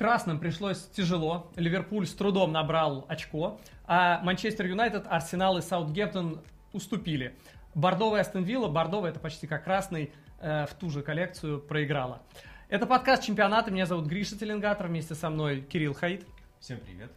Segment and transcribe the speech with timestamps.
[0.00, 1.52] Красным пришлось тяжело.
[1.56, 6.40] Ливерпуль с трудом набрал очко, а Манчестер Юнайтед, Арсенал и Саутгемптон
[6.72, 7.36] уступили.
[7.74, 10.10] Бордовая Астон Вилла, бордовая это почти как красный,
[10.40, 12.22] э, в ту же коллекцию проиграла.
[12.70, 13.70] Это подкаст чемпионата.
[13.70, 14.86] Меня зовут Гриша Теленгатор.
[14.86, 16.26] Вместе со мной Кирилл Хаид.
[16.60, 17.12] Всем привет.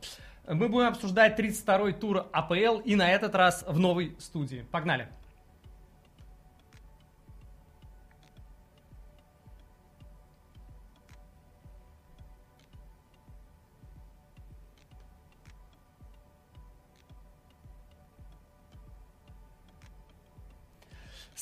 [0.46, 4.66] Мы будем обсуждать 32-й тур АПЛ и на этот раз в новой студии.
[4.72, 5.08] Погнали!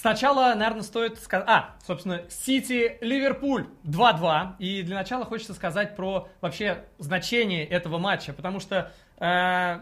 [0.02, 1.48] Сначала, наверное, стоит сказать...
[1.48, 4.56] А, собственно, Сити, Ливерпуль 2-2.
[4.58, 8.34] И для начала хочется сказать про вообще значение этого матча.
[8.34, 9.80] Потому что э,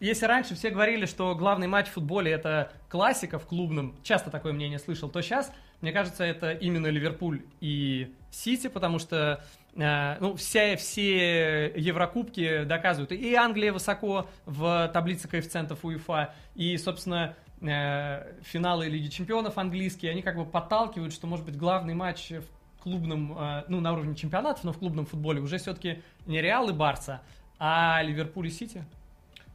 [0.00, 4.52] если раньше все говорили, что главный матч в футболе это классика в клубном, часто такое
[4.52, 9.44] мнение слышал, то сейчас, мне кажется, это именно Ливерпуль и Сити, потому что
[9.76, 13.12] э, ну, все, все Еврокубки доказывают.
[13.12, 20.36] И Англия высоко в таблице коэффициентов УЕФА, и, собственно, финалы Лиги Чемпионов английские, они как
[20.36, 24.72] бы подталкивают, что, может быть, главный матч в клубном, э, ну, на уровне чемпионатов, но
[24.72, 27.22] в клубном футболе уже все-таки не Реал и Барса,
[27.58, 28.84] а Ливерпуль и Сити.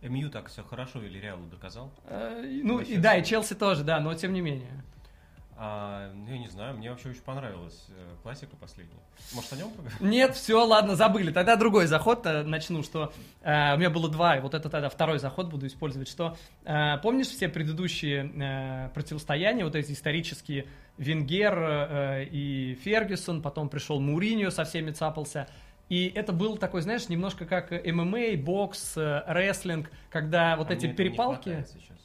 [0.01, 1.91] МЮ так все хорошо или Реалу доказал?
[2.05, 4.71] Э, ну, и, да, и Челси тоже, да, но тем не менее.
[5.59, 8.99] А, ну, я не знаю, мне вообще очень понравилась э, классика последняя.
[9.33, 9.97] Может, о нем поговорим?
[10.07, 11.31] Нет, все, ладно, забыли.
[11.31, 14.89] Тогда другой заход -то начну, что э, у меня было два, и вот это тогда
[14.89, 20.67] второй заход буду использовать, что э, помнишь все предыдущие э, противостояния, вот эти исторические,
[20.99, 25.47] Венгер э, и Фергюсон, потом пришел Муриньо, со всеми цапался,
[25.89, 30.85] и это был такой, знаешь, немножко как ММА, бокс, э, рестлинг, когда вот А эти
[30.85, 31.45] не перепалки...
[31.45, 31.97] хватает сейчас.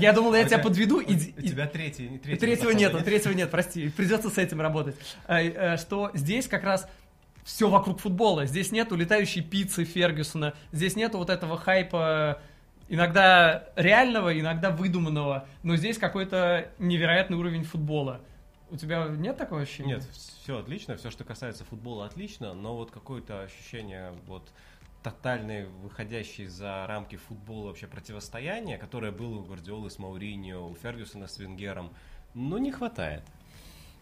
[0.00, 0.98] Я думал, я тебя подведу.
[0.98, 2.18] У и- у и- тебя третий.
[2.18, 4.96] Третьего нет, третьего нет, прости, придется с этим работать.
[5.26, 6.88] Э, э, Что здесь как раз
[7.44, 8.46] все вокруг футбола.
[8.46, 12.40] Здесь нету летающей пиццы Фергюсона, здесь нету вот этого хайпа
[12.88, 18.20] иногда реального, иногда выдуманного, но здесь какой-то невероятный уровень футбола.
[18.70, 19.94] У тебя нет такого ощущения?
[19.96, 20.04] Нет,
[20.42, 24.48] все отлично, все, что касается футбола, отлично, но вот какое-то ощущение вот
[25.10, 31.28] тотальное, выходящее за рамки футбола вообще противостояние, которое было у Гвардиолы с Мауриньо, у Фергюсона
[31.28, 31.92] с Венгером,
[32.34, 33.22] ну, не хватает.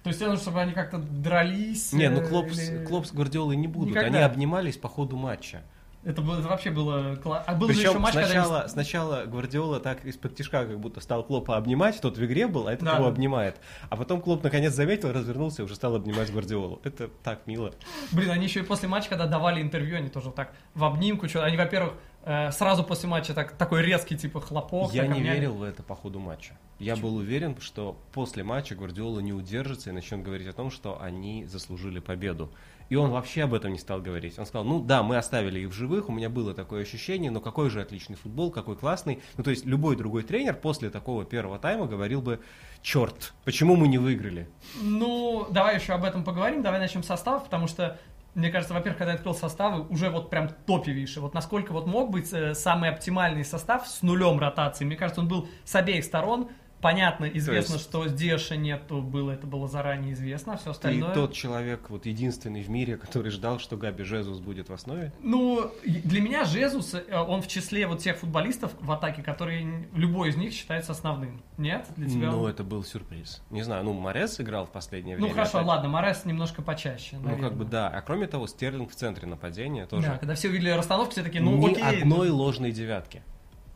[0.03, 1.93] То есть нужно, чтобы они как-то дрались?
[1.93, 4.06] Не, ну э, Клоп, или- Клоп с Гвардиолой не будут, Никогда.
[4.09, 5.62] они обнимались по ходу матча.
[6.04, 7.15] Это, вообще было...
[7.16, 8.26] кла- А был же еще Причем матч, когда...
[8.28, 12.47] они- сначала, сначала Гвардиола так из-под тишка как будто стал Клопа обнимать, тот в игре
[12.47, 12.97] был, а этот Да.
[12.97, 13.56] его обнимает.
[13.88, 16.81] А потом Клоп наконец заметил, развернулся и уже стал обнимать Гвардиолу.
[16.84, 17.72] Это так мило.
[18.12, 21.43] Блин, они еще и после матча, когда давали интервью, они тоже так в обнимку, что
[21.43, 21.94] они, во-первых,
[22.25, 24.93] э, сразу после матча так, такой резкий типа хлопок.
[24.93, 25.37] Я не обняли.
[25.37, 26.59] верил в это по ходу матча.
[26.81, 31.00] Я был уверен, что после матча Гвардиола не удержится и начнет говорить о том, что
[31.00, 32.50] они заслужили победу.
[32.88, 34.38] И он вообще об этом не стал говорить.
[34.38, 37.40] Он сказал, ну да, мы оставили их в живых, у меня было такое ощущение, но
[37.40, 39.22] какой же отличный футбол, какой классный.
[39.36, 42.40] Ну то есть любой другой тренер после такого первого тайма говорил бы,
[42.82, 44.48] черт, почему мы не выиграли?
[44.80, 47.98] Ну, давай еще об этом поговорим, давай начнем с составов, потому что,
[48.34, 51.22] мне кажется, во-первых, когда я открыл составы, уже вот прям топовейший.
[51.22, 54.84] Вот насколько вот мог быть э, самый оптимальный состав с нулем ротации.
[54.84, 56.48] Мне кажется, он был с обеих сторон.
[56.84, 61.14] Понятно, известно, есть- что Диаша нету, было, это было заранее известно, а все Ты остальное...
[61.14, 65.10] тот человек, вот единственный в мире, который ждал, что Габи Жезус будет в основе.
[65.22, 70.28] Ну, для меня Жезус, э, он в числе вот тех футболистов в атаке, которые любой
[70.28, 71.42] из них считается основным.
[71.56, 71.86] Нет?
[71.96, 72.30] Для тебя?
[72.30, 73.40] Ну, он- это был сюрприз.
[73.48, 75.34] Не знаю, ну, Морес играл в последнее Ну, время.
[75.36, 75.68] хорошо, опять.
[75.68, 77.50] ладно, Морес немножко почаще, Ну, как наверное.
[77.58, 77.88] бы да.
[77.88, 80.06] А кроме того, Стерлинг в центре нападения тоже.
[80.06, 81.82] Да, когда все увидели расстановку, все такие, ну Ни окей.
[82.02, 83.22] одной ну, ложной девятки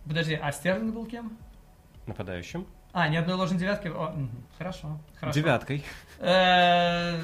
[0.04, 1.32] Подожди, а Стерлинг был кем?
[2.06, 2.66] нападающим.
[2.92, 3.88] А, ни одной ложной девятки?
[3.88, 4.14] О,
[4.56, 5.38] хорошо, хорошо.
[5.38, 5.84] Девяткой.
[6.18, 7.18] Э,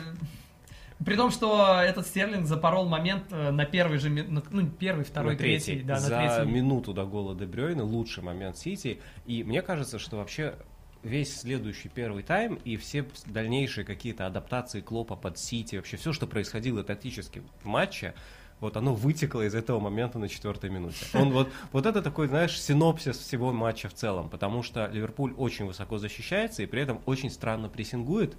[1.05, 5.39] При том, что этот Стерлинг запорол момент э, на первый же, ну, первый, второй, На
[5.39, 5.73] третий.
[5.73, 6.51] третий, да, на За третий.
[6.51, 9.01] минуту до гола Де Брёйна лучший момент Сити.
[9.27, 10.55] И мне кажется, что вообще
[11.03, 16.27] весь следующий первый тайм и все дальнейшие какие-то адаптации Клопа под Сити, вообще все, что
[16.27, 18.15] происходило тактически в матче,
[18.61, 21.05] вот оно вытекло из этого момента на четвертой минуте.
[21.15, 25.67] Он вот, вот это такой, знаешь, синопсис всего матча в целом, потому что Ливерпуль очень
[25.67, 28.37] высоко защищается и при этом очень странно прессингует.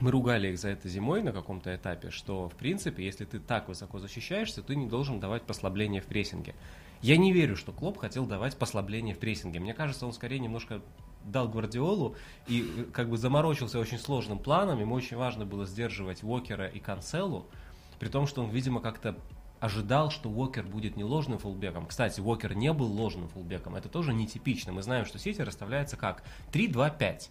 [0.00, 3.68] Мы ругали их за это зимой на каком-то этапе, что, в принципе, если ты так
[3.68, 6.54] высоко защищаешься, ты не должен давать послабление в прессинге.
[7.02, 9.60] Я не верю, что Клоп хотел давать послабление в прессинге.
[9.60, 10.80] Мне кажется, он скорее немножко
[11.24, 12.16] дал Гвардиолу
[12.46, 14.80] и э, как бы заморочился очень сложным планом.
[14.80, 17.46] Ему очень важно было сдерживать Уокера и Канцелу,
[18.00, 19.16] при том, что он, видимо, как-то
[19.60, 21.86] ожидал, что Уокер будет не ложным фулбеком.
[21.86, 23.76] Кстати, Уокер не был ложным фулбеком.
[23.76, 24.72] Это тоже нетипично.
[24.72, 27.28] Мы знаем, что Сити расставляется как 3-2-5.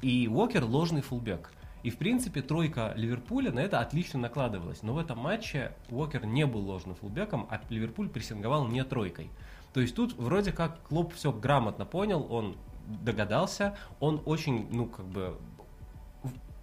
[0.00, 1.52] И Уокер ложный фулбек.
[1.82, 4.82] И, в принципе, тройка Ливерпуля на это отлично накладывалась.
[4.82, 9.30] Но в этом матче Уокер не был ложным фулбеком, а Ливерпуль прессинговал не тройкой.
[9.74, 12.56] То есть тут вроде как Клоп все грамотно понял, он
[13.02, 15.38] догадался, он очень, ну, как бы,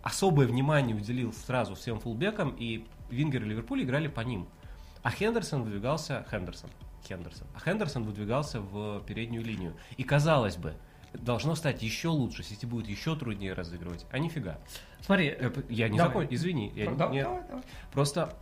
[0.02, 4.48] особое внимание уделил сразу всем фулбекам, и Вингер и Ливерпуль играли по ним.
[5.04, 6.26] А Хендерсон выдвигался...
[6.30, 6.70] Хендерсон.
[7.08, 7.48] Хендерсон.
[7.56, 9.74] А Хендерсон выдвигался в переднюю линию.
[9.98, 10.76] И казалось бы,
[11.14, 14.06] должно стать еще лучше, Сити будет еще труднее разыгрывать.
[14.12, 14.60] А нифига.
[15.02, 16.14] Смотри, Э, Я не давай.
[16.14, 16.72] закончил, извини.
[16.76, 17.64] Я, Да- не- давай, давай.
[17.92, 18.36] Просто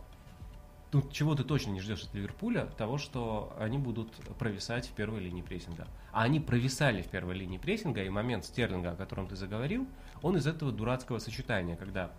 [0.90, 5.20] тут чего ты точно не ждешь от Ливерпуля, того, что они будут провисать в первой
[5.20, 5.86] линии прессинга.
[6.12, 9.86] А они провисали в первой линии прессинга, и момент Стерлинга, о котором ты заговорил,
[10.20, 12.10] он из этого дурацкого сочетания, когда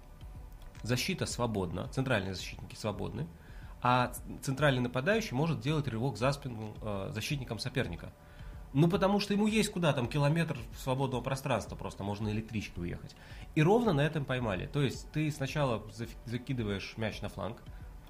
[0.84, 3.28] защита свободна, центральные защитники свободны,
[3.82, 8.12] а центральный нападающий может делать рывок за спину э, защитникам соперника.
[8.74, 13.16] Ну, потому что ему есть куда там километр свободного пространства, просто можно электричкой уехать.
[13.54, 14.66] И ровно на этом поймали.
[14.68, 15.84] То есть ты сначала
[16.26, 17.62] закидываешь мяч на фланг,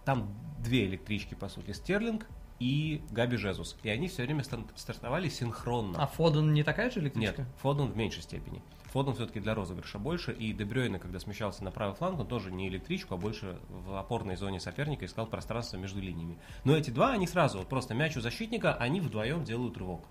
[0.06, 2.28] там две электрички, по сути, Стерлинг
[2.60, 3.76] и Габи Жезус.
[3.82, 4.44] И они все время
[4.76, 6.02] стартовали синхронно.
[6.02, 7.46] А Фоден не такая же Нет, электричка?
[7.62, 8.62] Фоден в меньшей степени.
[8.92, 12.68] Фоден все-таки для розыгрыша больше, и Дебрёйна, когда смещался на правый фланг, он тоже не
[12.68, 16.38] электричку, а больше в опорной зоне соперника искал пространство между линиями.
[16.66, 20.02] Но эти два, они сразу, вот просто мяч у защитника, они вдвоем делают рывок.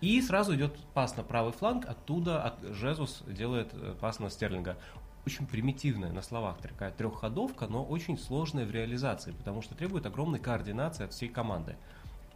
[0.00, 4.76] И сразу идет пас на правый фланг, оттуда от Жезус делает э, пас на Стерлинга.
[5.24, 10.40] Очень примитивная на словах такая трехходовка, но очень сложная в реализации, потому что требует огромной
[10.40, 11.76] координации от всей команды.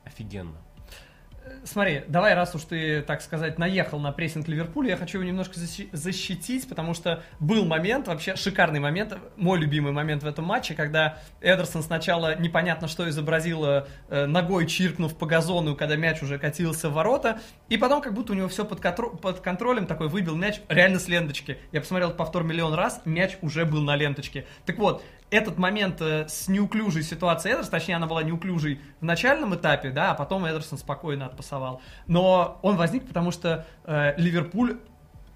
[0.04, 0.58] Офигенно.
[1.64, 5.54] Смотри, давай, раз уж ты, так сказать, наехал на прессинг Ливерпуля, я хочу его немножко
[5.58, 10.74] защи- защитить, потому что был момент, вообще шикарный момент, мой любимый момент в этом матче,
[10.74, 16.88] когда Эдерсон сначала непонятно что изобразил, э, ногой чиркнув по газону, когда мяч уже катился
[16.90, 20.36] в ворота, и потом как будто у него все под, контро- под контролем, такой выбил
[20.36, 21.58] мяч реально с ленточки.
[21.72, 24.46] Я посмотрел повтор миллион раз, мяч уже был на ленточке.
[24.66, 25.02] Так вот,
[25.34, 30.12] этот момент э, с неуклюжей ситуацией Эдерс, точнее, она была неуклюжей в начальном этапе, да,
[30.12, 31.80] а потом Эдерсон спокойно отпасовал.
[32.06, 34.78] Но он возник, потому что э, Ливерпуль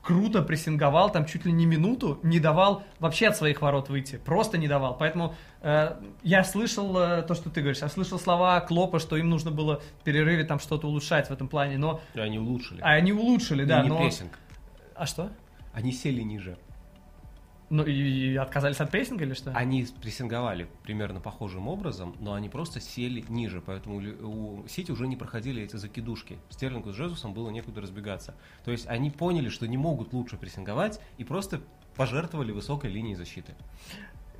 [0.02, 4.56] круто прессинговал, там чуть ли не минуту, не давал вообще от своих ворот выйти, просто
[4.56, 4.96] не давал.
[4.96, 9.28] Поэтому э, я слышал э, то, что ты говоришь, я слышал слова Клопа, что им
[9.28, 12.80] нужно было в перерыве там что-то улучшать в этом плане, но И они улучшили.
[12.80, 13.98] а они улучшили, да, не но...
[13.98, 14.38] прессинг.
[14.94, 15.30] А что?
[15.74, 16.56] Они сели ниже.
[17.70, 19.50] Ну и, отказались от прессинга или что?
[19.52, 25.16] Они прессинговали примерно похожим образом, но они просто сели ниже, поэтому у Сити уже не
[25.16, 26.38] проходили эти закидушки.
[26.48, 28.34] Стерлингу с Джезусом было некуда разбегаться.
[28.64, 31.60] То есть они поняли, что не могут лучше прессинговать и просто
[31.96, 33.54] пожертвовали высокой линией защиты.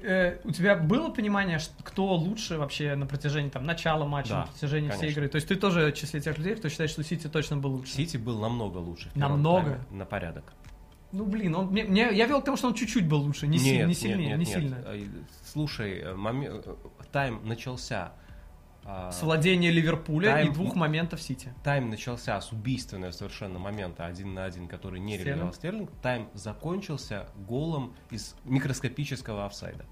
[0.01, 4.47] Э, у тебя было понимание, кто лучше вообще на протяжении там начала матча, Да, на
[4.47, 5.19] протяжении всей конечно.
[5.21, 5.29] игры?
[5.29, 7.93] То есть ты тоже в числе тех людей, кто считает, что Сити точно был лучше?
[7.93, 9.11] Сити был намного лучше.
[9.15, 9.63] Намного?
[9.63, 10.53] тайме, На порядок.
[11.13, 13.59] Ну блин, он, мне, мне- я вел к тому, что он чуть-чуть был лучше, не,
[13.59, 14.77] си- не сильнее, не сильно.
[14.87, 15.07] Э,
[15.45, 16.75] Слушай, э, моме- э,
[17.13, 18.13] тайм начался.
[18.85, 21.53] а, С владения Ливерпуля Тайм- и двух моментов Сити.
[21.65, 25.91] Тайм начался с убийственного совершенно момента один на один, который не реализовал Стерлинг.
[26.03, 29.85] Тайм закончился голом из микроскопического офсайда.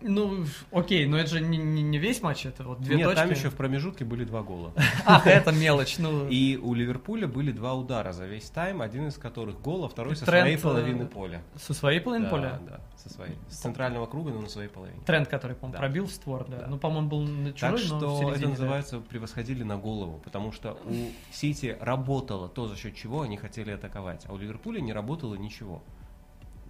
[0.00, 3.20] Ну, окей, но это же не, не- весь матч, это вот две Нет, точки.
[3.20, 4.72] там еще в промежутке были два гола.
[5.06, 6.28] Ах, это мелочь, ну...
[6.28, 10.14] И у Ливерпуля были два удара за весь тайм, один из которых гол, а второй
[10.16, 11.42] со своей э, половины поля.
[11.56, 12.60] Со своей половины поля?
[12.68, 13.36] да, со своей.
[13.48, 15.00] С центрального круга, но на своей половине.
[15.06, 16.66] Тренд, который, по-моему, пробил в створ, да.
[16.68, 20.94] Ну, по-моему, был на чужой, Так что это называется превосходили на голову, потому что у
[21.32, 25.82] Сити работало то, за счет чего они хотели атаковать, а у Ливерпуля не работало ничего.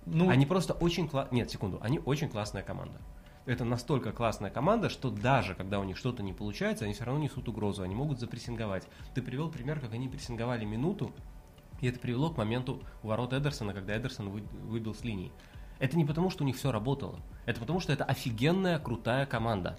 [0.07, 1.41] Ну, Они просто очень классные...
[1.41, 3.01] Нет, секунду, они очень классная команда.
[3.47, 7.23] Это настолько классная команда, что даже когда у них что-то не получается, они все равно
[7.23, 8.87] несут угрозу, они могут запрессинговать.
[9.15, 11.13] Ты привел пример, как они прессинговали минуту,
[11.81, 15.33] и это привело к моменту ворот Эдерсона, когда Эдерсон вы- выбил с линии.
[15.79, 17.21] Это не потому, что у них все работало.
[17.45, 19.79] Это потому, что это офигенная, крутая команда.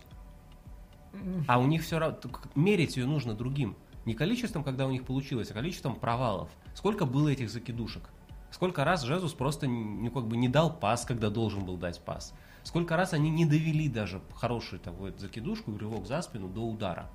[1.47, 2.19] А у них все равно...
[2.53, 3.75] Мерить ее нужно другим.
[4.05, 6.49] Не количеством, когда у них получилось, а количеством провалов.
[6.75, 8.09] Сколько было этих закидушек?
[8.55, 12.33] Сколько раз Жезус просто ну, как бы не дал пас, когда должен был дать пас?
[12.63, 17.09] Сколько раз они не довели даже хорошую вот закидушку рывок за спину до удара?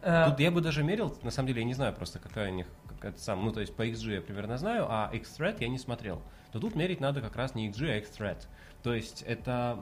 [0.00, 2.54] э, Тут я бы даже мерил, на самом деле я не знаю просто какая у
[2.54, 5.68] них, как это сам, ну то есть по XG я примерно знаю, а X-Threat я
[5.68, 6.22] не смотрел.
[6.52, 8.46] То тут мерить надо как раз не XG, а X-Threat.
[8.82, 9.78] То есть это,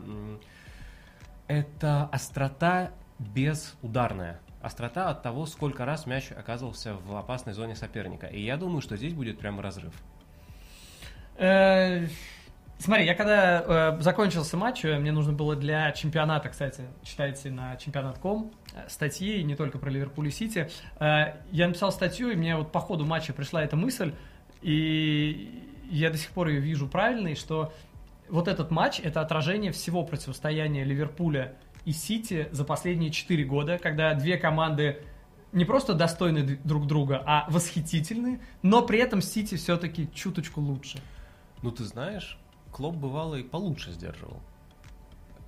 [1.46, 2.90] это острота
[3.20, 4.40] безударная.
[4.60, 8.26] Острота от того, сколько раз мяч оказывался в опасной зоне соперника.
[8.26, 9.94] И я думаю, что здесь будет прям разрыв.
[11.36, 12.06] Э,
[12.78, 17.76] Смотри, я когда э, закончился матч, э, мне нужно было для чемпионата, кстати, читайте на
[17.76, 20.68] чемпионат.ком э, статьи, не только про Ливерпуль и Сити.
[20.98, 24.12] Э, я написал статью, и мне вот по ходу матча пришла эта мысль,
[24.60, 27.72] и я до сих пор ее вижу правильной, что
[28.28, 34.12] вот этот матч это отражение всего противостояния Ливерпуля и Сити за последние 4 года, когда
[34.14, 34.98] две команды
[35.52, 41.00] не просто достойны друг друга, а восхитительны, но при этом Сити все-таки чуточку лучше.
[41.64, 42.38] Ну, ты знаешь,
[42.72, 44.36] Клопп бывало и получше сдерживал.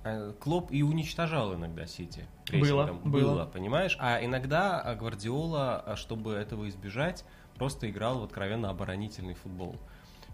[0.03, 2.25] Э, Клопп и уничтожал иногда Сити.
[2.47, 3.01] прессингом.
[3.03, 3.21] было.
[3.21, 3.95] Было, понимаешь?
[3.99, 9.75] А иногда а, Гвардиола, а, чтобы этого избежать, просто играл в откровенно оборонительный футбол.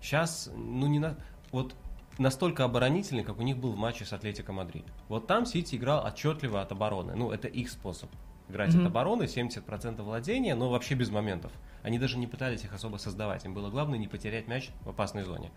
[0.02, 1.18] Сейчас, ну не на...
[1.52, 1.76] Вот
[2.18, 4.86] настолько оборонительный, как у них был в матче с Атлетико Мадрид.
[5.10, 7.14] Вот там Сити играл отчетливо от обороны.
[7.14, 8.10] Ну, это их способ.
[8.50, 11.52] Играть от обороны, 70% владения, но вообще без моментов.
[11.82, 13.46] Они даже не пытались их особо создавать.
[13.46, 15.52] Им было главное не потерять мяч в опасной зоне.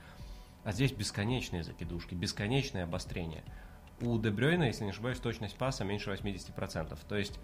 [0.64, 3.43] А здесь бесконечные закидушки, бесконечное обострение.
[4.00, 6.99] У Дебрёйна, если не ошибаюсь, точность паса меньше 80%.
[7.09, 7.38] То есть,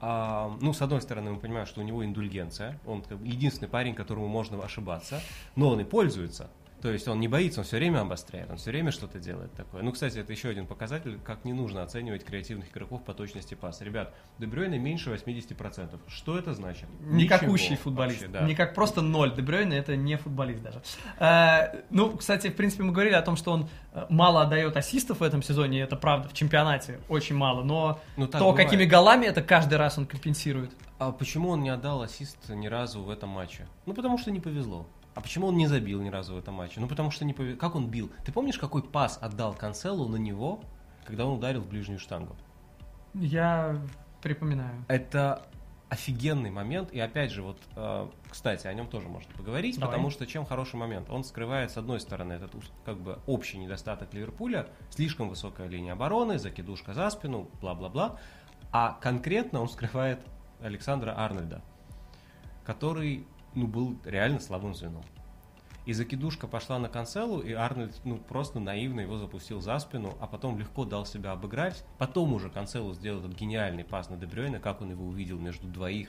[0.00, 2.80] а, ну, с одной стороны, мы понимаем, что у него индульгенция.
[2.86, 5.20] Он единственный парень, которому можно ошибаться,
[5.56, 6.50] но он и пользуется.
[6.84, 9.80] То есть он не боится, он все время обостряет, он все время что-то делает такое.
[9.82, 13.84] Ну, кстати, это еще один показатель, как не нужно оценивать креативных игроков по точности паса.
[13.84, 15.98] Ребят, Дебрёйна меньше 80%.
[16.08, 16.84] Что это значит?
[17.00, 18.20] Никакущий Ничего футболист.
[18.20, 18.42] вообще, да.
[18.46, 19.34] Не как просто ноль.
[19.34, 20.82] Дебрёйна это не футболист даже.
[21.18, 25.20] Э, ну, кстати, в принципе, мы говорили о том, что он э, мало отдает ассистов
[25.20, 28.56] в этом сезоне, это правда, в чемпионате очень мало, но Ну, то, бывает.
[28.58, 30.72] какими голами это каждый раз он компенсирует.
[30.98, 33.66] А почему он не отдал ассист ни разу в этом матче?
[33.86, 34.86] Ну, потому что не повезло.
[35.14, 36.80] А почему он не забил ни разу в этом матче?
[36.80, 37.58] Ну, потому что не повезло.
[37.58, 38.10] Как он бил?
[38.24, 40.60] Ты помнишь, какой пас отдал Канцелу на него,
[41.04, 42.34] когда он ударил в ближнюю штангу?
[43.14, 43.80] Я
[44.20, 44.84] припоминаю.
[44.88, 45.46] Это
[45.88, 46.92] офигенный момент.
[46.92, 49.92] И опять же, вот, э, кстати, о нем тоже можно поговорить, Давай.
[49.92, 51.08] потому что чем хороший момент?
[51.08, 52.52] Он скрывает, с одной стороны, этот
[52.84, 58.18] как бы общий недостаток Ливерпуля, слишком высокая линия обороны, закидушка за спину, бла-бла-бла.
[58.72, 60.20] А конкретно он скрывает
[60.60, 61.62] Александра Арнольда,
[62.64, 65.02] который, ну, был реально слабым звеном.
[65.86, 70.26] И закидушка пошла на Канцелу, и Арнольд, ну, просто наивно его запустил за спину, а
[70.26, 71.84] потом легко дал себя обыграть.
[71.98, 76.08] Потом уже Канцелу сделал этот гениальный пас на Дебрёйна, как он его увидел между двоих,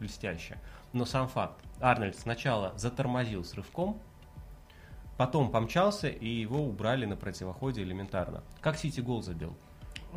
[0.00, 0.58] блестяще.
[0.92, 4.00] Но сам факт, Арнольд сначала затормозил с рывком,
[5.16, 8.42] потом помчался, и его убрали на противоходе элементарно.
[8.60, 9.56] Как Сити гол забил?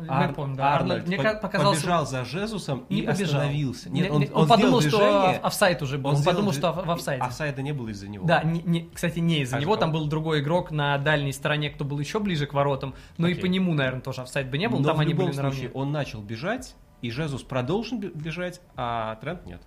[0.08, 0.74] Ар- помню, да.
[0.74, 3.40] Арнольд Арнольд, мне по- ка- показалось, побежал за Жезусом не и побежал.
[3.40, 3.90] остановился.
[3.90, 6.10] Не- Нет, он, не- он подумал, сделал что движение, офсайд уже был.
[6.10, 7.22] Он, сделал подумал, дви- что в офсайде.
[7.22, 8.26] Офсайда не было из-за него.
[8.26, 11.70] Да, не- не- кстати, не из-за А него, там был другой игрок на дальней стороне,
[11.70, 13.42] кто был еще ближе к воротам, но и Окей.
[13.42, 15.58] по нему, наверное, тоже офсайд бы не был, Но там в они любом были наравне.
[15.58, 19.62] случае он начал бежать, и Жезус продолжил бе- бежать, а Трент нет.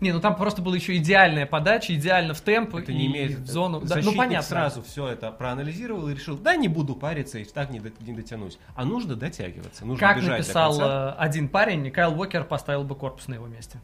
[0.00, 3.38] Не, ну там просто была еще идеальная подача, идеально в темп Это и не имеет...
[3.38, 3.80] в зону.
[3.80, 4.46] Да, ну понятно.
[4.46, 8.12] сразу все это проанализировал и решил, да, не буду париться и так не, до- не
[8.12, 8.58] дотянусь.
[8.74, 11.16] А нужно дотягиваться, нужно Как бежать написал конца.
[11.18, 13.80] э, один парень, Кайл Уокер поставил бы корпус на его месте.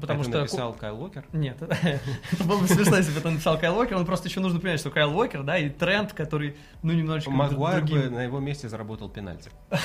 [0.00, 0.40] Потому Это что...
[0.40, 1.24] написал Кайл Уокер.
[1.32, 1.56] Нет,
[2.32, 3.96] это было бы смешно, если бы это написал Кайл Уокер.
[3.96, 7.84] Он просто еще нужно понимать, что Кайл Уокер, да, и тренд, который, ну, немножечко Магуайр
[7.84, 9.50] бы на его месте заработал пенальти.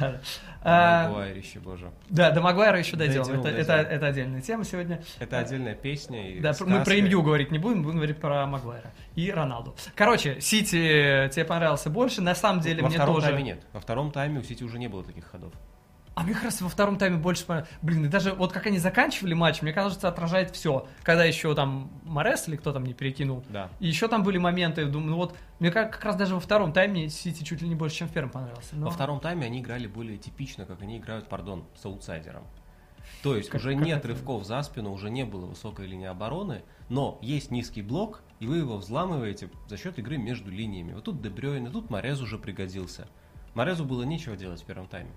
[0.00, 0.20] Да.
[0.62, 1.92] А, Магуайрище, боже.
[2.08, 3.22] Да, до Магуайра еще дойдем.
[3.22, 5.02] Это, отдельная тема сегодня.
[5.18, 6.40] Это отдельная песня.
[6.40, 9.76] Да, мы про МЮ говорить не будем, будем говорить про Магуайра и Роналду.
[9.94, 13.26] Короче, Сити тебе понравился больше, на самом деле Во мне втором тоже...
[13.28, 13.66] тайме нет.
[13.72, 15.52] Во втором тайме у Сити уже не было таких ходов.
[16.14, 17.72] А мне как раз во втором тайме больше понравилось.
[17.82, 20.86] Блин, и даже вот как они заканчивали матч, мне кажется, отражает все.
[21.02, 23.42] Когда еще там Марез или кто там не перекинул.
[23.48, 23.68] Да.
[23.80, 26.72] И еще там были моменты, думаю, ну вот, мне как, как раз даже во втором
[26.72, 28.76] тайме Сити чуть ли не больше, чем в первом понравился.
[28.76, 32.44] Но- Во втором тайме они играли более типично, как они играют, пардон, с аутсайдером.
[33.22, 34.08] То есть Как- уже как нет это?
[34.08, 38.58] рывков за спину, уже не было высокой линии обороны, но есть низкий блок, и вы
[38.58, 40.92] его взламываете за счет игры между линиями.
[40.92, 43.08] Вот тут Дебрёйн, и тут Морез уже пригодился.
[43.54, 45.10] Морезу было нечего делать в первом тайме.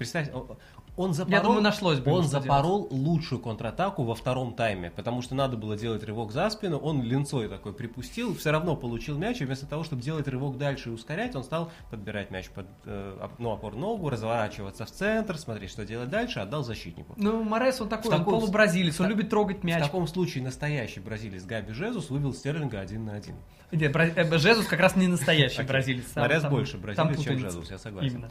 [0.00, 0.56] Представь, он-
[0.96, 5.34] он запорол, Я думаю, нашлось бы он запорол лучшую контратаку во втором тайме, потому что
[5.34, 9.44] надо было делать рывок за спину, он линцой такой припустил, все равно получил мяч, и
[9.44, 13.50] вместо того, чтобы делать рывок дальше и ускорять, он стал подбирать мяч под э, ну,
[13.52, 17.12] опор ногу, разворачиваться в центр, смотреть, что делать дальше, отдал защитнику.
[17.18, 19.82] Ну, Морес, он такой, В он таком- полубразилец, он та- любит трогать мяч.
[19.82, 23.34] В таком случае настоящий бразилец Габи Жезус вывел Стерлинга один на один.
[23.70, 26.06] Нет, бра- э, Жезус как раз не настоящий бразилец.
[26.06, 27.38] Там- больше бразилец, чем.
[27.38, 28.08] Жезус, я согласен.
[28.14, 28.30] Именно.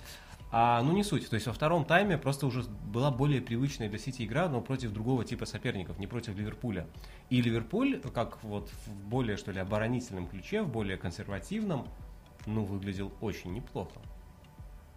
[0.52, 1.30] А, ну не суть.
[1.30, 4.92] То есть во втором тайме просто уже была более привычная для Сити игра, но против
[4.92, 6.88] другого типа соперников, не против Ливерпуля.
[7.30, 11.88] И Ливерпуль, как вот в более, что ли, оборонительном ключе, в более консервативном,
[12.46, 14.00] ну, выглядел очень неплохо.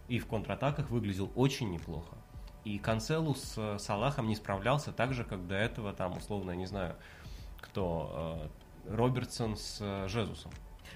[0.08, 2.16] И в контратаках выглядел очень неплохо.
[2.64, 6.56] И Канцелу с э, Салахом не справлялся так же, как до этого, там, условно, я
[6.56, 6.94] не знаю,
[7.60, 8.48] кто,
[8.86, 10.52] э, Робертсон с э, Жезусом.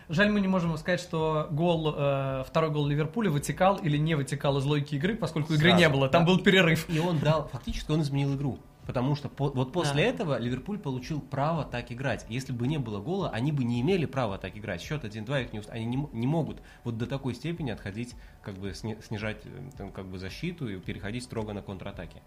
[0.08, 4.56] Жаль, мы не можем сказать, что гол, э, второй гол Ливерпуля вытекал или не вытекал
[4.58, 6.32] из логики игры, поскольку игры Сразу, не было, там да.
[6.32, 6.88] был перерыв.
[6.88, 8.58] И он дал, фактически он изменил игру.
[8.86, 10.08] Потому что по- вот после Да.
[10.10, 12.24] этого Ливерпуль получил право так играть.
[12.28, 14.80] Если бы не было гола, они бы не имели права так играть.
[14.80, 18.54] Счет 1-2 их не уст- Они не, не могут вот до такой степени отходить, как
[18.54, 22.22] бы сни- снижать э, там, как бы защиту и переходить строго на контратаки.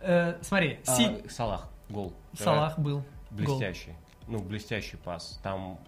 [0.00, 2.14] Э, смотри, А, Си- Салах, гол.
[2.36, 3.04] Салах был.
[3.30, 3.58] Гол.
[3.58, 3.92] Блестящий.
[4.26, 5.38] Ну, блестящий пас.
[5.40, 5.78] Там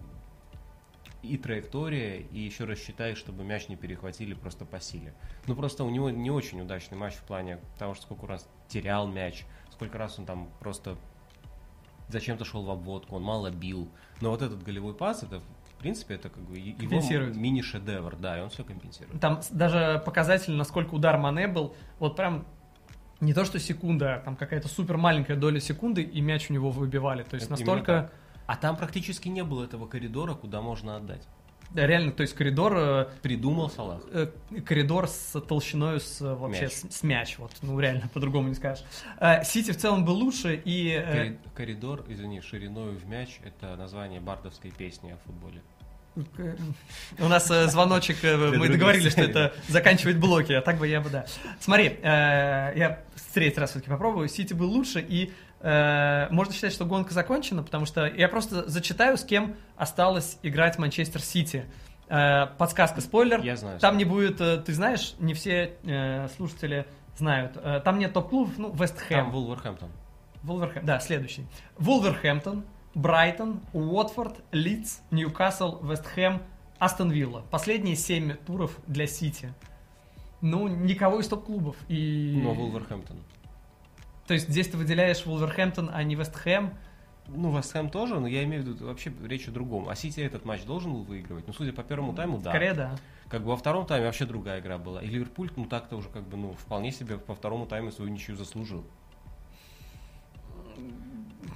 [1.23, 5.13] и траектория, и еще раз считай, чтобы мяч не перехватили просто по силе.
[5.47, 9.07] Ну, просто у него не очень удачный матч в плане того, что сколько раз терял
[9.07, 10.97] мяч, сколько раз он там просто
[12.09, 13.89] зачем-то шел в обводку, он мало бил.
[14.19, 18.41] Но вот этот голевой пас, это, в принципе, это как бы его мини-шедевр, да, и
[18.41, 19.19] он все компенсирует.
[19.21, 22.45] Там даже показатель, насколько удар Мане был, вот прям
[23.21, 26.69] не то что секунда, а там какая-то супер маленькая доля секунды, и мяч у него
[26.69, 27.23] выбивали.
[27.23, 28.11] То есть Это настолько...
[28.45, 31.27] А там практически не было этого коридора, куда можно отдать.
[31.71, 34.01] Да, реально, то есть коридор, э, Придумал Салах.
[34.11, 34.27] э,
[34.63, 36.71] коридор с толщиной с э, вообще Мяч.
[36.73, 38.85] С, с мяч, вот, ну реально по-другому не скажешь.
[39.43, 44.69] Сити в целом был лучше и Кори- Коридор, извини, шириной в мяч– это название бардовской
[44.69, 45.61] песни о футболе.
[47.17, 51.25] у нас звоночек, мы договорились, что это заканчивать блоки, а так бы я бы да.
[51.59, 54.27] Смотри, я в третий раз все-таки попробую.
[54.29, 55.33] Сити был лучше и
[55.63, 60.77] э, можно считать, что гонка закончена, потому что я просто зачитаю, с кем осталось играть
[60.77, 61.65] Манчестер Сити.
[62.07, 63.41] Э, подсказка, спойлер.
[63.41, 63.79] Я знаю.
[63.79, 66.85] Там не будет, э, ты знаешь, не все э, слушатели
[67.17, 67.53] знают.
[67.55, 69.31] Э, Там нет топ-клубов, ну, Вест Там Хэм.
[69.31, 69.89] Вулверхэмптон.
[70.43, 71.45] Вулверхэм, да, следующий.
[71.77, 76.41] Вулверхэмптон, Брайтон, Уотфорд, Лидс, Ньюкасл, Вест Хэм,
[76.77, 77.43] Астон Вилла.
[77.49, 79.53] Последние семь туров для Сити.
[80.41, 81.77] Ну, никого из топ-клубов.
[81.87, 82.41] И...
[82.43, 83.17] Но Вулверхэмптон.
[84.33, 86.73] То есть здесь ты выделяешь Вулверхэмптон, а не Вест Хэм.
[87.27, 89.87] Ну, Вестхэм тоже, но я имею в виду вообще речь о другом.
[89.89, 91.45] А Сити этот матч должен был выигрывать?
[91.45, 92.49] Ну, судя по первому тайму, да.
[92.49, 92.95] Скорее, да.
[93.29, 95.03] Как бы во втором тайме вообще другая игра была.
[95.03, 98.35] И Ливерпуль, ну, так-то уже как бы, ну, вполне себе по второму тайму свою ничью
[98.35, 98.83] заслужил.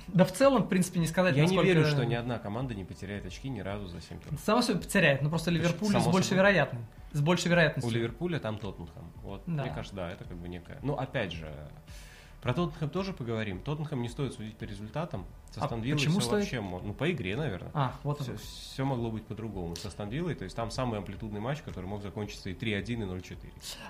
[0.09, 1.67] Да в целом, в принципе, не сказать, Я не насколько...
[1.67, 4.39] верю, что ни одна команда не потеряет очки ни разу за 7 туров.
[4.41, 6.37] Само собой потеряет, но просто Ливерпуль Само с большей собой.
[6.43, 6.81] вероятной.
[7.11, 7.91] С большей У вероятностью.
[7.95, 9.11] Ливерпуля там Тоттенхэм.
[9.23, 9.63] Вот, Да.
[9.63, 10.77] мне кажется, да, это как бы некая...
[10.83, 11.51] Ну, опять же,
[12.41, 13.59] про Тоттенхэм тоже поговорим.
[13.61, 15.25] Тоттенхэм не стоит судить по результатам.
[15.51, 16.51] Со А Астон Виллой почему стоит?
[16.51, 16.61] вообще...
[16.61, 17.71] Ну, по игре, наверное.
[17.73, 18.91] А, вот Все, оно.
[18.91, 19.75] могло быть по-другому.
[19.75, 22.95] С Астон Виллой, то есть там самый амплитудный матч, который мог закончиться и 3-1, и
[22.95, 23.37] 0-4.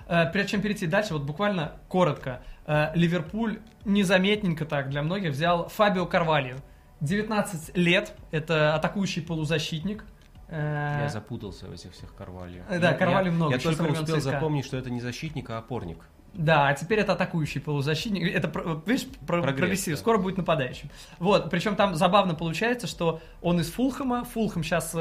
[0.06, 2.42] Э, Прежде чем перейти дальше, вот буквально коротко.
[2.66, 6.56] Э, Ливерпуль незаметненько так для многих взял Фабио Карвалью.
[7.00, 10.04] 19 лет, это атакующий полузащитник.
[10.48, 12.62] Э, Я запутался в этих всех Карвальо.
[12.68, 14.20] Э, да, я, много, Я со только успел ЦСКА.
[14.20, 15.98] запомнить, что это не защитник, а опорник.
[16.38, 18.32] Да, а теперь это атакующий полузащитник.
[18.34, 18.46] Это,
[18.86, 19.94] видишь, про- Прогресс, прогрессив.
[19.94, 20.00] да.
[20.00, 20.88] Скоро будет нападающим.
[21.18, 24.24] Вот, причем там забавно получается, что он из Фулхэма.
[24.24, 24.94] Фулхэм сейчас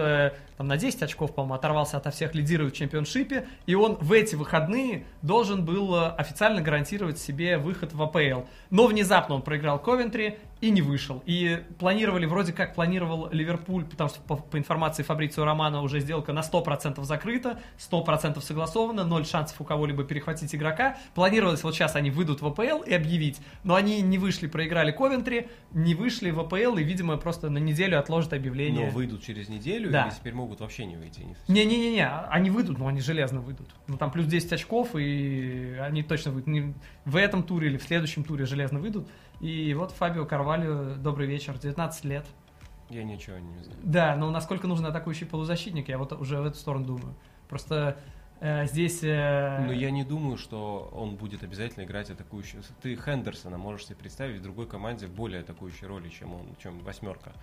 [0.57, 3.47] там, на 10 очков, по-моему, оторвался ото всех, лидирует в чемпионшипе.
[3.67, 8.47] И он в эти выходные должен был э, официально гарантировать себе выход в АПЛ.
[8.71, 11.21] Но внезапно он проиграл Ковентри и не вышел.
[11.27, 16.33] И планировали, вроде как планировал Ливерпуль, потому что по, по информации Фабрицио Романо уже сделка
[16.33, 20.97] на 100% закрыта, 100% согласована, ноль шансов у кого-либо перехватить игрока.
[21.13, 23.39] Планировалось, вот сейчас они выйдут в АПЛ и объявить.
[23.63, 27.99] Но они не вышли, проиграли Ковентри, не вышли в АПЛ и, видимо, просто на неделю
[27.99, 28.87] отложат объявление.
[28.87, 30.05] Но выйдут через неделю, Да.
[30.07, 31.21] или теперь могут вообще не выйти?
[31.49, 33.69] Не- Не-не-не, они выйдут, но они железно выйдут.
[33.88, 36.47] Ну там плюс 10 очков, и они точно выйдут.
[36.47, 36.73] Не
[37.05, 39.10] в этом туре или в следующем туре железно выйдут.
[39.41, 42.25] И вот Фабио Карвалью, добрый вечер, 19 лет.
[42.89, 43.79] Я ничего не знаю.
[43.83, 47.15] Да, но насколько нужен атакующий полузащитник, я вот уже в эту сторону думаю.
[47.49, 47.97] Просто
[48.39, 49.03] э, здесь...
[49.03, 52.63] э, Но я не думаю, что он будет обязательно играть атакующую.
[52.81, 56.79] Ты Хендерсона можешь себе представить в другой команде в более атакующей роли, чем он, чем
[56.79, 57.33] восьмерка.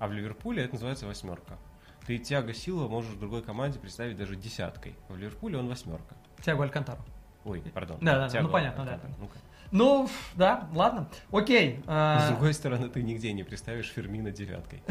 [0.00, 1.56] А в Ливерпуле это называется восьмерка.
[2.06, 4.96] Ты Тиаго Сила можешь в другой команде представить даже десяткой.
[5.08, 6.16] В Ливерпуле он восьмерка.
[6.44, 7.00] Тиаго Алькантару.
[7.44, 7.98] Ой, пардон.
[8.00, 8.92] Да, да, Тиаго ну понятно, да.
[8.94, 9.14] Алькантара.
[9.20, 9.38] Ну-ка.
[9.70, 11.08] Ну, да, ладно.
[11.30, 11.82] Окей.
[11.86, 14.82] э, С другой стороны, ты нигде не представишь Фермина девяткой.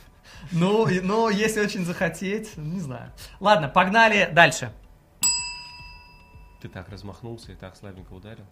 [0.52, 3.12] ну, ну, если очень захотеть, не знаю.
[3.38, 4.72] Ладно, погнали дальше.
[6.62, 8.44] Ты так размахнулся и так слабенько ударил.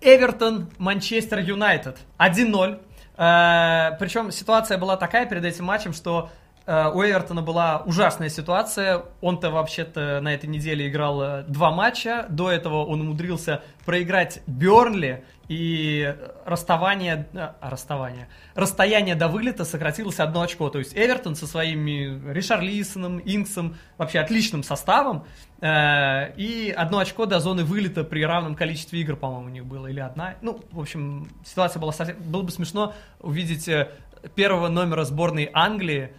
[0.00, 1.98] Эвертон, Манчестер Юнайтед.
[2.18, 2.80] 1-0.
[3.16, 6.30] Э, Причем ситуация была такая перед этим матчем, что
[6.70, 9.02] у Эвертона была ужасная ситуация.
[9.20, 12.26] Он-то вообще-то на этой неделе играл э, два матча.
[12.28, 15.24] До этого он умудрился проиграть Бернли.
[15.48, 16.14] И
[16.46, 20.70] расставание, э, расставание, расстояние до вылета сократилось одно очко.
[20.70, 25.24] То есть Эвертон со своими Ришарлисоном, Инксом, вообще отличным составом.
[25.60, 29.88] э, и одно очко до зоны вылета при равном количестве игр, по-моему, у них было,
[29.88, 30.36] или одна.
[30.40, 32.16] Ну, в общем, ситуация была совсем...
[32.22, 33.88] Было бы смешно увидеть э,
[34.36, 36.12] первого номера сборной Англии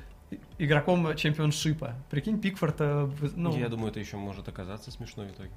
[0.57, 1.95] игроком чемпионшипа.
[2.09, 2.75] Прикинь, Пикфорд...
[2.79, 5.49] э, Ну, Я думаю, это еще может оказаться смешно в итоге.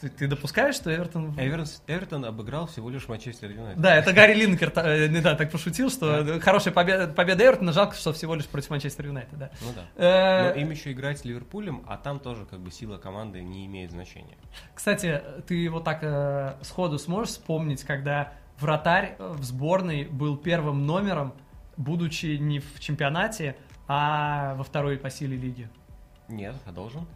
[0.00, 1.34] ты, ты допускаешь, что Эвертон...
[1.38, 3.80] Эвертон, Эвертон обыграл всего лишь Манчестер Юнайтед.
[3.80, 7.94] Да, это Гарри Линкер э, не да, так пошутил, что хорошая победа, победа Эвертона, жалко,
[7.96, 9.50] что всего лишь против Манчестер Юнайтед, да.
[9.62, 9.84] Ну да.
[9.96, 13.66] Э, Но им еще играть с Ливерпулем, а там тоже как бы сила команды не
[13.66, 14.36] имеет значения.
[14.74, 21.34] Кстати, ты вот так э, сходу сможешь вспомнить, когда вратарь в сборной был первым номером,
[21.76, 23.56] будучи не в чемпионате,
[23.88, 25.68] а во второй по силе лиги?
[26.28, 27.06] Нет, а должен?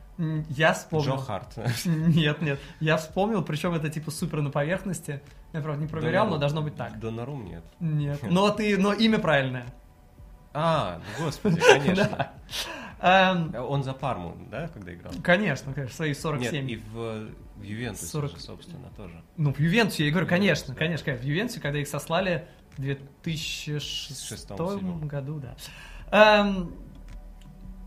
[0.49, 1.17] Я вспомнил.
[1.17, 1.57] Джо Харт.
[1.87, 2.59] Нет, нет.
[2.81, 5.23] Я вспомнил, причем это типа супер на поверхности.
[5.53, 6.99] Я, правда, не проверял, но Донарум- должно быть так.
[6.99, 7.63] Донарум нет.
[7.79, 8.19] Нет.
[8.29, 9.65] Но ты, но имя правильное.
[10.53, 12.33] А, ну господи, конечно.
[13.01, 15.13] Эм, Он за Парму, да, когда играл?
[15.23, 16.69] Конечно, конечно, свои Нет, 47.
[16.71, 18.31] и в, в Ювентусе, 40.
[18.33, 19.23] же, собственно, тоже.
[19.37, 20.79] Ну, в Ювентусе, я говорю, В конечно, да.
[20.81, 21.25] конечно, конечно.
[21.25, 25.07] В Ювентусе, когда их сослали в 2006 Шестом-седьмом.
[25.07, 25.55] году, да.
[26.11, 26.75] Эм,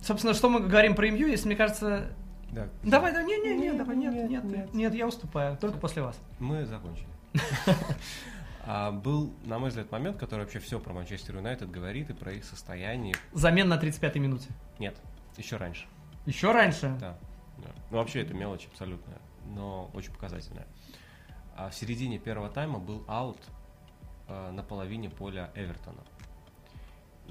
[0.01, 2.12] собственно, что мы говорим про МЮ, если мне кажется...
[2.51, 2.67] Да.
[2.84, 4.93] Давай, да, не, не, не, Нет, давай, нет, нет, нет, нет, нет.
[4.93, 6.19] я уступаю, только после вас.
[6.39, 7.07] Мы закончили.
[8.63, 12.31] А, был, на мой взгляд, момент, который вообще все про Манчестер Юнайтед говорит и про
[12.34, 13.15] их состояние.
[13.34, 14.49] Замен на 35-й минуте.
[14.77, 14.95] Нет,
[15.38, 15.88] еще раньше.
[16.27, 16.95] Еще раньше?
[16.99, 17.17] Да.
[17.57, 17.69] да.
[17.89, 20.67] Ну, вообще, это мелочь абсолютная, но очень показательная.
[21.57, 23.39] А в середине первого тайма был аут
[24.27, 26.03] э, на половине поля Эвертона.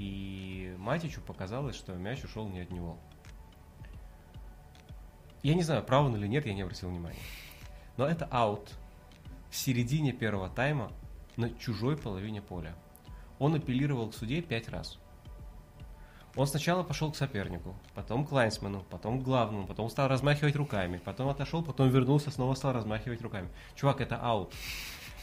[0.01, 2.97] И Матичу показалось, что мяч ушел не от него.
[5.43, 7.19] Я не знаю, прав он или нет, я не обратил внимания.
[7.99, 8.71] Но это аут
[9.51, 10.91] в середине первого тайма
[11.37, 12.75] на чужой половине поля.
[13.39, 14.99] Он апеллировал к суде пять раз.
[16.35, 20.97] Он сначала пошел к сопернику, потом к лайнсмену, потом к главному, потом стал размахивать руками,
[20.97, 23.51] потом отошел, потом вернулся, снова стал размахивать руками.
[23.75, 24.55] Чувак, это аут.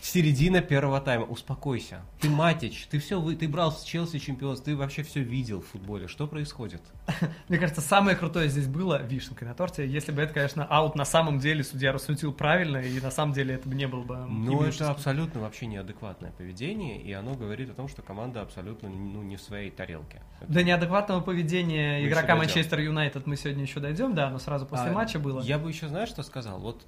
[0.02, 1.26] Середина первого тайма.
[1.26, 2.02] Успокойся.
[2.20, 5.68] Ты матич, ты все, вы, ты брал с Челси чемпионство, ты вообще все видел в
[5.68, 6.08] футболе.
[6.08, 6.82] Что происходит?
[7.50, 11.06] Мне кажется, самое крутое здесь было вишенкой на торте, если бы это, конечно, аут на
[11.06, 14.64] самом деле судья рассудил правильно, и на самом деле это бы не был бы Ну,
[14.64, 19.36] это абсолютно вообще неадекватное поведение, и оно говорит о том, что команда абсолютно ну, не
[19.36, 20.22] в своей тарелке.
[20.48, 22.36] До неадекватного поведения Мы игрока.
[22.36, 25.42] Манчестер Юнайтед мы сегодня еще дойдем, да, но сразу после А, матча было.
[25.42, 26.60] Я бы еще, знаешь, что сказал?
[26.60, 26.86] Вот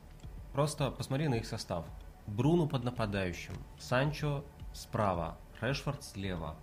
[0.53, 1.85] просто посмотри на их состав.
[2.29, 6.55] Бруно под нападающим, Санчо справа, Решфорд слева,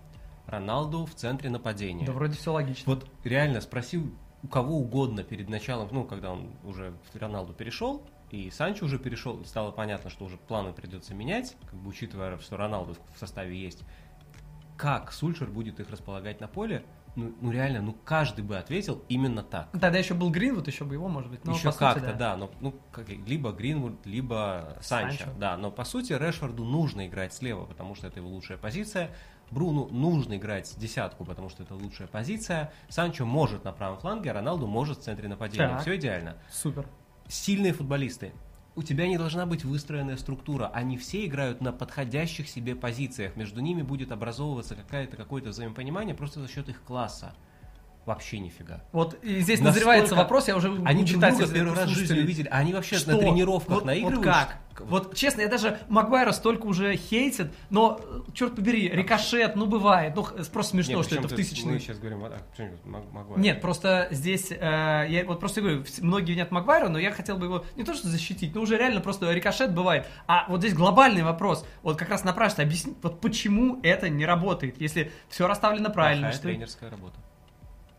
[0.46, 2.06] Роналду в центре нападения.
[2.06, 2.94] Да вроде все логично.
[2.94, 4.00] Вот реально спроси
[4.42, 8.98] у кого угодно перед началом, ну, когда он уже в Роналду перешел, и Санчо уже
[8.98, 13.18] перешел, и стало понятно, что уже планы придется менять, как бы учитывая, что Роналду в
[13.18, 13.82] составе есть.
[14.76, 16.84] Как Сульшер будет их располагать на поле?
[17.16, 19.70] Ну, ну реально, ну каждый бы ответил именно так.
[19.72, 21.44] Тогда еще был Гринвуд, еще бы его, может быть.
[21.44, 22.36] но Еще как-то, да.
[22.36, 25.38] но ну, как, либо Гринвуд, либо Санчо, Санчо.
[25.38, 25.56] да.
[25.56, 29.10] Но по сути Решфорду нужно играть слева, потому что это его лучшая позиция.
[29.50, 32.72] Бруну нужно играть десятку, потому что это лучшая позиция.
[32.88, 35.68] Санчо может на правом фланге, а Роналду может в центре нападения.
[35.68, 35.82] Так.
[35.82, 36.36] Все идеально.
[36.50, 36.86] Супер.
[37.28, 38.32] Сильные футболисты.
[38.78, 40.66] У тебя не должна быть выстроенная структура.
[40.66, 43.34] Они все играют на подходящих себе позициях.
[43.34, 47.34] Между ними будет образовываться какая-то, какое-то взаимопонимание просто за счет их класса.
[48.06, 48.84] Вообще нифига.
[48.92, 52.46] Вот и здесь Настолько- назревается вопрос, я уже Они друга первый раз в жизни увидели.
[52.46, 53.10] А они вообще что?
[53.10, 54.24] на тренировках вот, наигрывают?
[54.24, 54.58] Вот как?
[54.78, 60.14] Вот честно, я даже Магуайра столько уже хейтит, но, э, черт побери, рикошет, ну бывает.
[60.14, 61.72] Ну, просто смешно, Не, что это в тысячный.
[61.72, 62.38] Мы сейчас говорим, а,
[62.84, 63.40] Магуайр?
[63.40, 67.46] Нет, просто здесь, э, я вот просто говорю, многие винят Магуайра, но я хотел бы
[67.46, 70.06] его не то что защитить, но уже реально просто рикошет бывает.
[70.26, 74.80] А вот здесь глобальный вопрос, вот как раз напрашивается объяснить, вот почему это не работает,
[74.80, 76.26] если все расставлено правильно.
[76.28, 77.16] Плохая что- тренерская работа.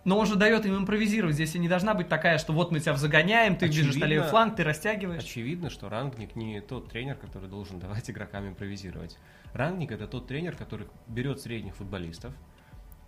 [0.07, 2.79] Но он же дает им импровизировать, здесь и не должна быть такая, что вот мы
[2.79, 5.21] тебя загоняем, ты Очевидно- бежишь на левый фланг, ты растягиваешь.
[5.21, 9.17] Очевидно, что Рангник не тот тренер, который должен давать игрокам импровизировать.
[9.51, 12.33] Рангник это тот тренер, который берет средних футболистов,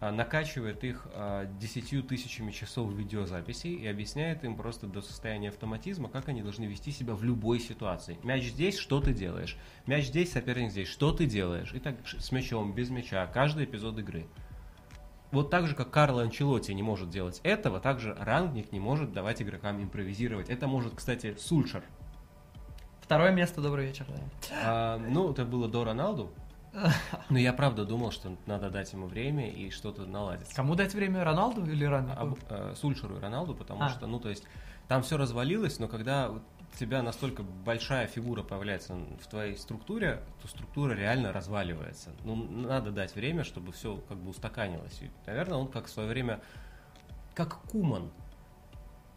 [0.02, 6.10] а, накачивает их а, десятью тысячами часов видеозаписей и объясняет им просто до состояния автоматизма,
[6.10, 8.18] как они должны вести себя в любой ситуации.
[8.24, 9.56] Мяч здесь, что ты делаешь?
[9.86, 11.74] Мяч здесь, соперник здесь, что ты делаешь?
[11.74, 14.28] И так с мячом, без мяча, каждый эпизод игры.
[15.32, 19.14] Вот так же, как Карло Анчелотти не может делать этого, так же Рангник не может
[19.14, 20.50] давать игрокам импровизировать.
[20.50, 21.84] Это может, кстати, Сульшер.
[23.02, 24.06] Второе место, добрый вечер.
[24.08, 24.16] да.
[24.64, 26.32] А, ну, это было до Роналду.
[27.30, 30.56] Но я правда думал, что надо дать ему время и что-то наладится.
[30.56, 32.20] Кому дать время, Роналду или Раннику?
[32.22, 33.90] Об- э, Сульшеру и Роналду, потому А.
[33.90, 34.44] что, ну, то есть,
[34.88, 36.32] там все развалилось, но когда
[36.78, 42.12] тебя настолько большая фигура появляется в твоей структуре, то структура реально разваливается.
[42.24, 45.02] Ну, надо дать время, чтобы все как бы устаканилось.
[45.02, 46.42] И, наверное, он как в свое время,
[47.34, 48.12] как Куман.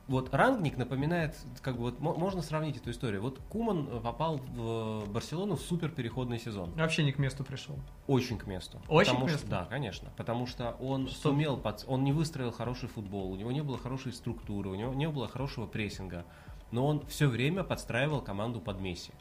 [0.09, 3.23] Вот Рангник напоминает, как бы вот можно сравнить эту историю.
[3.23, 6.73] Вот Куман попал в Барселону в супер переходный сезон.
[6.73, 7.77] Вообще не к месту пришел.
[8.09, 8.83] Очень к месту.
[8.89, 9.47] Очень потому к месту?
[9.47, 10.11] Что, да, конечно.
[10.17, 11.29] Потому что он Что?
[11.31, 14.93] сумел, под- он не выстроил хороший футбол, у него не было хорошей структуры, у него
[14.93, 16.25] не было хорошего прессинга.
[16.73, 19.13] Но он все время подстраивал команду под Месси.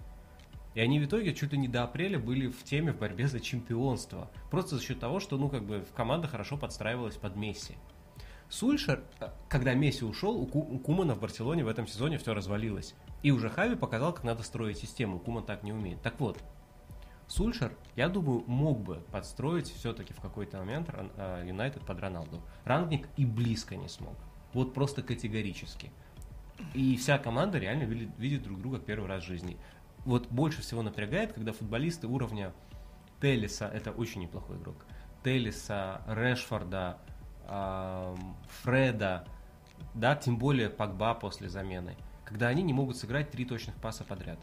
[0.74, 3.40] И они в итоге чуть ли не до апреля были в теме в борьбе за
[3.40, 4.30] чемпионство.
[4.50, 7.76] Просто за счет того, что, ну, как бы, команда хорошо подстраивалась под Месси.
[8.50, 12.34] Сульшер, э, когда Месси ушел, у, Ку- у Кумана в Барселоне в этом сезоне все
[12.34, 12.96] развалилось.
[13.22, 15.20] И уже Хави показал, как надо строить систему.
[15.20, 16.02] Куман так не умеет.
[16.02, 16.38] Так вот,
[17.28, 22.42] Сульшер, я думаю, мог бы подстроить все-таки в какой-то момент э, Юнайтед под Роналду.
[22.66, 24.16] Рангник и близко не смог.
[24.54, 25.92] Вот просто категорически.
[26.74, 29.58] И вся команда реально видит, видит друг друга первый раз в жизни.
[30.06, 32.54] Вот больше всего напрягает, когда футболисты уровня
[33.22, 34.86] Теллиса, это очень неплохой игрок,
[35.24, 36.98] Теллиса, Решфорда,
[38.64, 39.28] Фреда,
[39.94, 44.40] да, тем более Погба после замены, когда они не могут сыграть три точных паса подряд.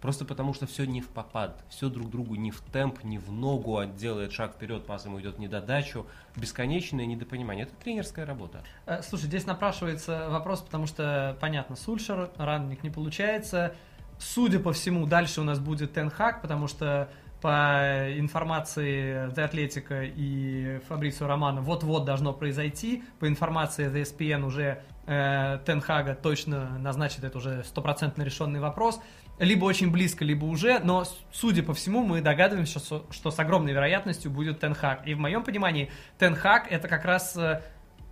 [0.00, 3.30] Просто потому что все не в попад, все друг другу не в темп, не в
[3.30, 7.64] ногу, а делает шаг вперед, пас ему идет не недодачу, бесконечное недопонимание.
[7.64, 8.62] Это тренерская работа.
[8.86, 13.74] Э, Слушай, здесь напрашивается вопрос, потому что, понятно, Сульшер, ранник не получается.
[14.18, 17.10] Судя по всему, дальше у нас будет Тенхак, потому что
[17.40, 23.02] по информации The Athletic и Фабрицио Романо вот-вот должно произойти.
[23.18, 29.00] По информации The ESPN уже э, Тенхага точно назначит это уже стопроцентно решенный вопрос.
[29.38, 33.72] Либо очень близко, либо уже, но, судя по всему, мы догадываемся, что, что с огромной
[33.72, 35.06] вероятностью будет Тенхак.
[35.06, 37.62] И в моем понимании Тенхак это как раз э,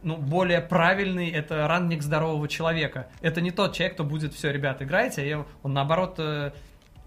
[0.02, 3.08] ну, более правильный, это ранник здорового человека.
[3.20, 6.52] Это не тот человек, кто будет, все, ребята, играйте, а он наоборот э,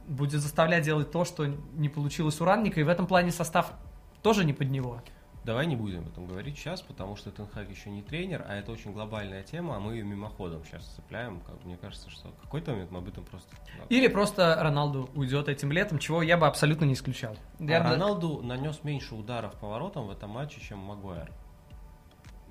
[0.08, 3.74] будет заставлять делать то, что не получилось у ранника, и в этом плане состав
[4.22, 5.02] тоже не под него.
[5.44, 8.72] Давай не будем об этом говорить сейчас, потому что Тенхак еще не тренер, а это
[8.72, 11.40] очень глобальная тема, а мы ее мимоходом сейчас цепляем.
[11.42, 13.50] Как, мне кажется, что в какой-то момент мы об этом просто...
[13.90, 17.36] Или просто Роналду уйдет этим летом, чего я бы абсолютно не исключал.
[17.60, 21.32] А Я бы- Роналду нанес меньше ударов по воротам в этом матче, чем Магуайр.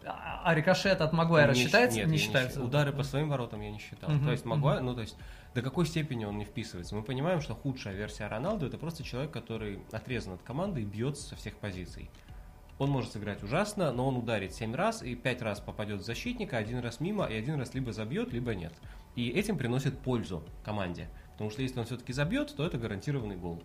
[0.05, 1.99] А а рикошет от Магуайра Не считается?
[1.99, 2.53] нет, не считается.
[2.53, 2.67] считаю.
[2.67, 4.11] Удары по своим воротам я не считал.
[4.11, 4.45] Мгм, То есть.
[4.45, 5.17] Магуайр, ну то есть
[5.55, 6.95] до какой степени он не вписывается.
[6.95, 11.23] Мы понимаем, что худшая версия Роналду это просто человек, который отрезан от команды и бьется
[11.29, 12.11] со всех позиций.
[12.81, 16.57] Он может сыграть ужасно, но он ударит 7 раз и 5 раз попадет в защитника,
[16.57, 18.73] один раз мимо и один раз либо забьет, либо нет.
[19.17, 21.11] И этим приносит пользу команде.
[21.33, 23.63] Потому что если он все-таки забьет, то это гарантированный гол.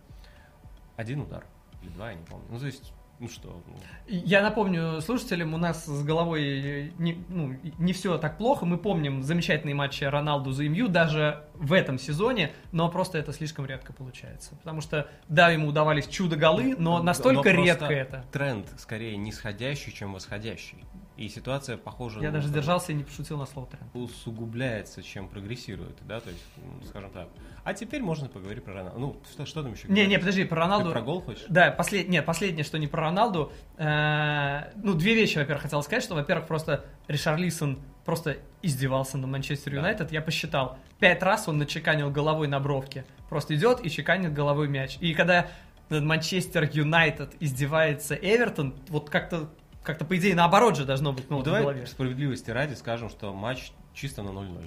[0.98, 1.46] Один удар.
[1.82, 2.46] Или два, я не помню.
[2.50, 3.76] Ну, то есть, ну что, ну,
[4.08, 8.66] Я напомню слушателям, у нас с головой э, не, ну, не все так плохо.
[8.66, 13.66] Мы помним замечательные матчи Роналду за МЮ даже в этом сезоне, но просто это слишком
[13.66, 14.56] редко получается.
[14.58, 18.26] Потому что, да, ему удавались чудо-голы, но настолько Но редко это.
[18.32, 20.84] Тренд скорее нисходящий, чем восходящий.
[21.18, 23.86] И ситуация похожа Я ну, даже там, сдержался и не пошутил на слово тренд.
[23.94, 26.44] усугубляется, чем прогрессирует, да, то есть,
[26.90, 27.30] скажем так.
[27.64, 29.00] А теперь можно поговорить про Роналду.
[29.00, 29.88] Ну, что, что там еще?
[29.88, 30.20] Не, не, говорить?
[30.20, 30.92] подожди, про Ты Роналду...
[30.92, 31.46] про гол хочешь?
[31.48, 32.10] Да, послед...
[32.10, 33.52] Нет, последнее, что не про Роналду.
[33.78, 39.72] Э, Ну, две вещи, во-первых, хотел сказать, что, во-первых, просто Ришарлисон просто издевался на Манчестер
[39.72, 39.78] Да.
[39.78, 40.12] Юнайтед.
[40.12, 43.06] Я посчитал, пять раз он начеканил головой на бровке.
[43.30, 44.98] Просто идет и чеканит головой мяч.
[45.00, 45.48] И когда
[45.90, 49.50] над Манчестер Юнайтед издевается Эвертон, вот как-то,
[49.86, 51.88] как-то по идее, наоборот же должно быть, ну, Ну, давай голове.
[51.88, 54.66] справедливости ради скажем, что матч чисто на 0-0.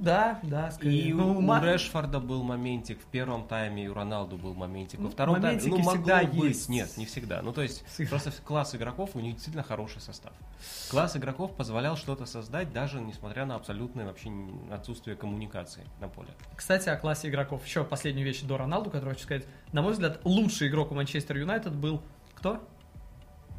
[0.00, 1.08] Да, да, скорее.
[1.08, 4.98] И Ну, у ма- Решфорда был моментик в первом тайме, и у Роналду был моментик
[5.00, 5.60] во втором тайме.
[5.64, 6.34] Ну, могло всегда быть.
[6.44, 6.68] есть.
[6.68, 7.42] Нет, не всегда.
[7.42, 8.10] Ну, то есть, Всегда.
[8.10, 10.32] просто класс игроков, у них действительно хороший состав.
[10.90, 14.30] Класс игроков позволял что-то создать, даже несмотря на абсолютное вообще
[14.70, 16.28] отсутствие коммуникации на поле.
[16.56, 17.64] Кстати, о классе игроков.
[17.66, 19.46] Еще последнюю вещь до Роналду, которую хочу сказать.
[19.72, 22.02] На мой взгляд, лучший игрок у Манчестер Юнайтед был
[22.34, 22.66] кто?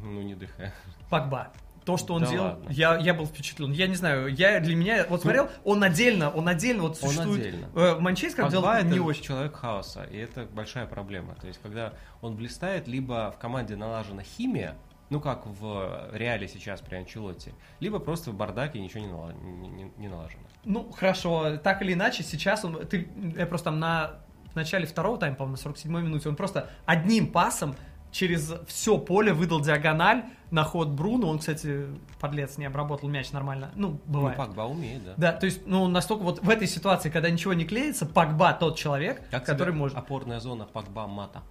[0.02, 0.72] Ну, не дыхая.
[1.10, 1.48] Пакба.
[1.84, 2.66] То, что он Да делал, ладно.
[2.68, 3.72] я, я был впечатлен.
[3.72, 7.46] Я не знаю, я для меня, вот смотрел, он отдельно, он отдельно вот Он существует.
[7.46, 7.66] отдельно.
[7.74, 9.22] Э, Манчестер Погба делал это не очень.
[9.22, 11.34] человек хаоса, и это большая проблема.
[11.36, 14.74] То есть, когда он блистает, либо в команде налажена химия,
[15.08, 19.68] ну как в реале сейчас при Анчелотте, либо просто в бардаке ничего не, нала- не-
[19.68, 20.42] не- не налажено.
[20.66, 24.16] Ну, хорошо, так или иначе, сейчас он, ты, я просто там на
[24.52, 27.74] в начале второго тайма, по-моему, на 47-й минуте, он просто одним пасом
[28.18, 31.28] через все поле выдал диагональ на ход Бруно.
[31.28, 31.86] Он, кстати,
[32.18, 33.70] подлец, не обработал мяч нормально.
[33.76, 34.36] Ну, бывает.
[34.36, 35.14] Ну, Погба умеет, да.
[35.16, 38.76] Да, то есть, ну, настолько вот в этой ситуации, когда ничего не клеится, Пакба тот
[38.76, 39.96] человек, Как который может...
[39.96, 41.42] опорная зона Погба Мата?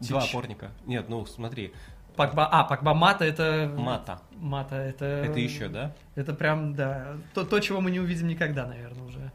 [0.00, 0.08] Тич.
[0.08, 0.70] Два опорника.
[0.86, 1.74] Нет, ну смотри,
[2.16, 3.70] Пакба, а, Пакба Мата это...
[3.76, 4.22] Мата.
[4.32, 5.04] Мата, это...
[5.04, 5.94] Это еще, да?
[6.14, 9.30] Это прям, да, то, то, чего мы не увидим никогда, наверное, уже.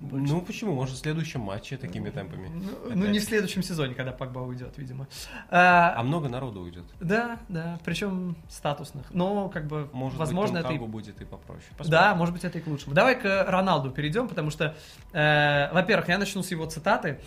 [0.00, 0.74] Ну почему?
[0.74, 2.48] Может, в следующем матче такими темпами.
[2.48, 5.08] Ну, ну, не в следующем сезоне, когда Погба уйдет, видимо.
[5.48, 6.84] А, а много народу уйдет.
[7.00, 9.06] Да, да, причем статусных.
[9.14, 10.74] Но, как бы, может возможно, быть, это...
[10.74, 10.86] И...
[10.86, 11.64] будет и попроще.
[11.70, 11.90] Посмотрим.
[11.90, 12.94] Да, может быть, это и к лучшему.
[12.94, 14.76] Давай к Роналду перейдем, потому что,
[15.12, 17.20] э, во-первых, я начну с его цитаты.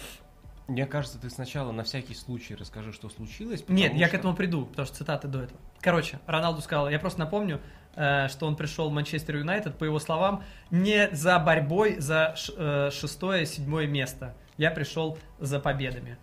[0.68, 3.64] Мне кажется, ты сначала на всякий случай расскажи, что случилось.
[3.68, 4.00] Нет, что...
[4.00, 5.60] я к этому приду, потому что цитаты до этого.
[5.82, 7.60] Короче, Роналду сказал, я просто напомню,
[7.94, 13.46] что он пришел в Манчестер Юнайтед, по его словам, не за борьбой за э, шестое,
[13.46, 14.36] седьмое место.
[14.58, 16.18] Я пришел за победами.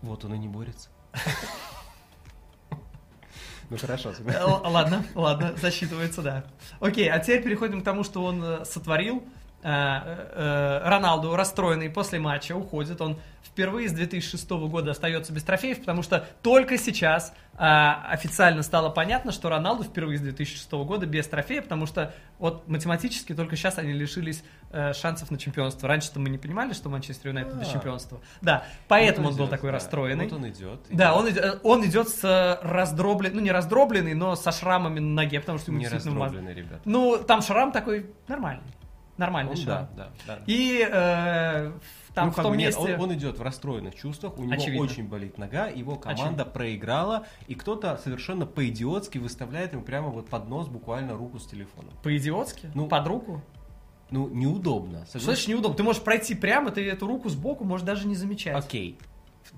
[0.00, 0.88] Вот он и не борется.
[3.70, 4.12] Ну хорошо.
[4.26, 6.44] Э, ладно, ладно, засчитывается, да.
[6.78, 9.24] Окей, а теперь переходим к тому, что он сотворил.
[9.62, 13.00] Роналду расстроенный после матча уходит.
[13.00, 18.88] Он впервые с 2006 года остается без трофеев, потому что только сейчас а, официально стало
[18.88, 23.76] понятно, что Роналду впервые с 2006 года без трофея, потому что вот математически только сейчас
[23.78, 25.86] они лишились э, шансов на чемпионство.
[25.86, 28.20] Раньше-то мы не понимали, что Манчестер Юнайтед до чемпионства.
[28.40, 30.24] Да, поэтому он, он был такой расстроенный.
[30.24, 30.80] Вот он идет.
[30.88, 35.40] Да, он идет, он идет с раздробленный, ну не раздробленный, но со шрамами на ноге,
[35.40, 36.80] потому что ему не раздробленный, ребят.
[36.86, 38.64] Ну, там шрам такой нормальный.
[39.22, 39.88] Нормальный ну, шрам.
[39.96, 40.42] Да, да, да.
[40.46, 41.72] И э,
[42.12, 42.82] там ну, в том месте...
[42.82, 44.84] Нет, он, он идет в расстроенных чувствах, у него Очевидно.
[44.84, 46.44] очень болит нога, его команда Очевидно.
[46.44, 51.92] проиграла, и кто-то совершенно по-идиотски выставляет ему прямо вот под нос буквально руку с телефоном.
[52.02, 52.70] По-идиотски?
[52.74, 53.42] Ну, под руку?
[54.10, 55.06] Ну, неудобно.
[55.06, 55.76] Что значит неудобно?
[55.76, 58.56] Ты можешь пройти прямо, ты эту руку сбоку можешь даже не замечать.
[58.56, 58.98] Окей.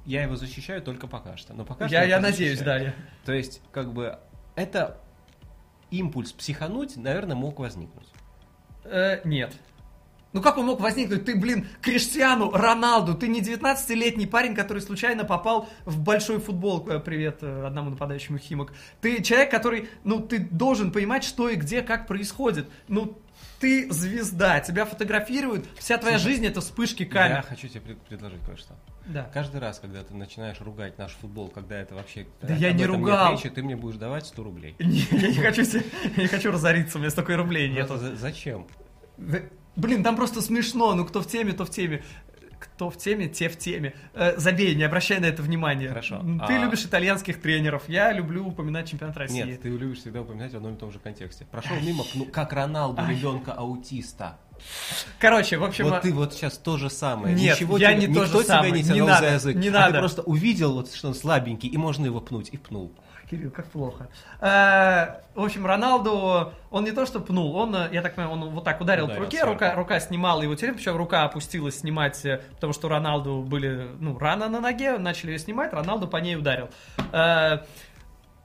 [0.04, 1.54] Я его защищаю только пока что.
[1.54, 2.76] Но пока я, что я надеюсь, да.
[2.76, 2.94] Я...
[3.24, 4.18] То есть, как бы,
[4.54, 5.00] это
[5.90, 8.08] импульс психануть, наверное, мог возникнуть.
[8.84, 9.54] Э, нет.
[10.34, 11.24] Ну как он мог возникнуть?
[11.24, 16.88] Ты, блин, Криштиану Роналду, ты не 19-летний парень, который случайно попал в большой футбол.
[16.88, 18.72] Э, привет э, одному нападающему Химок.
[19.00, 22.68] Ты человек, который, ну, ты должен понимать, что и где, как происходит.
[22.88, 23.16] Ну,
[23.64, 27.36] ты звезда, тебя фотографируют, вся твоя Слушай, жизнь это вспышки камер.
[27.36, 28.74] Я хочу тебе предложить кое-что.
[29.06, 29.30] Да.
[29.32, 32.26] Каждый раз, когда ты начинаешь ругать наш футбол, когда это вообще...
[32.42, 33.32] Да я не ругал.
[33.32, 34.76] Речи, ты мне будешь давать 100 рублей.
[34.78, 37.90] Не, я не хочу, я не хочу разориться, у меня столько рублей нет.
[38.16, 38.66] Зачем?
[39.76, 42.04] Блин, там просто смешно, ну кто в теме, то в теме.
[42.64, 43.94] Кто в теме, те в теме.
[44.14, 45.88] Э, забей, не обращай на это внимания.
[45.88, 46.24] Хорошо.
[46.46, 46.58] Ты а...
[46.58, 49.42] любишь итальянских тренеров, я люблю упоминать чемпионат России.
[49.42, 51.46] Нет, ты любишь всегда упоминать в одном и том же контексте.
[51.50, 54.38] Прошел мимо, ну, как Роналду, ребенка аутиста.
[55.18, 55.84] Короче, в общем...
[55.84, 57.34] Вот а ты вот сейчас то же самое.
[57.34, 58.72] Нет, Ничего я тебе, не то же самое.
[58.72, 59.56] тебя не тянул не надо, за язык.
[59.56, 59.92] Не а надо.
[59.92, 62.92] ты просто увидел, вот, что он слабенький, и можно его пнуть, и пнул.
[63.26, 64.08] Кирилл, как плохо.
[64.40, 68.64] Э, в общем, Роналду, он не то что пнул, он, я так понимаю, он вот
[68.64, 72.72] так ударил по руке, рука, рука снимала его телефон, причем рука опустилась снимать, э, потому
[72.72, 76.68] что Роналду были, ну, рана на ноге, начали ее снимать, Роналду по ней ударил.
[77.12, 77.58] Э,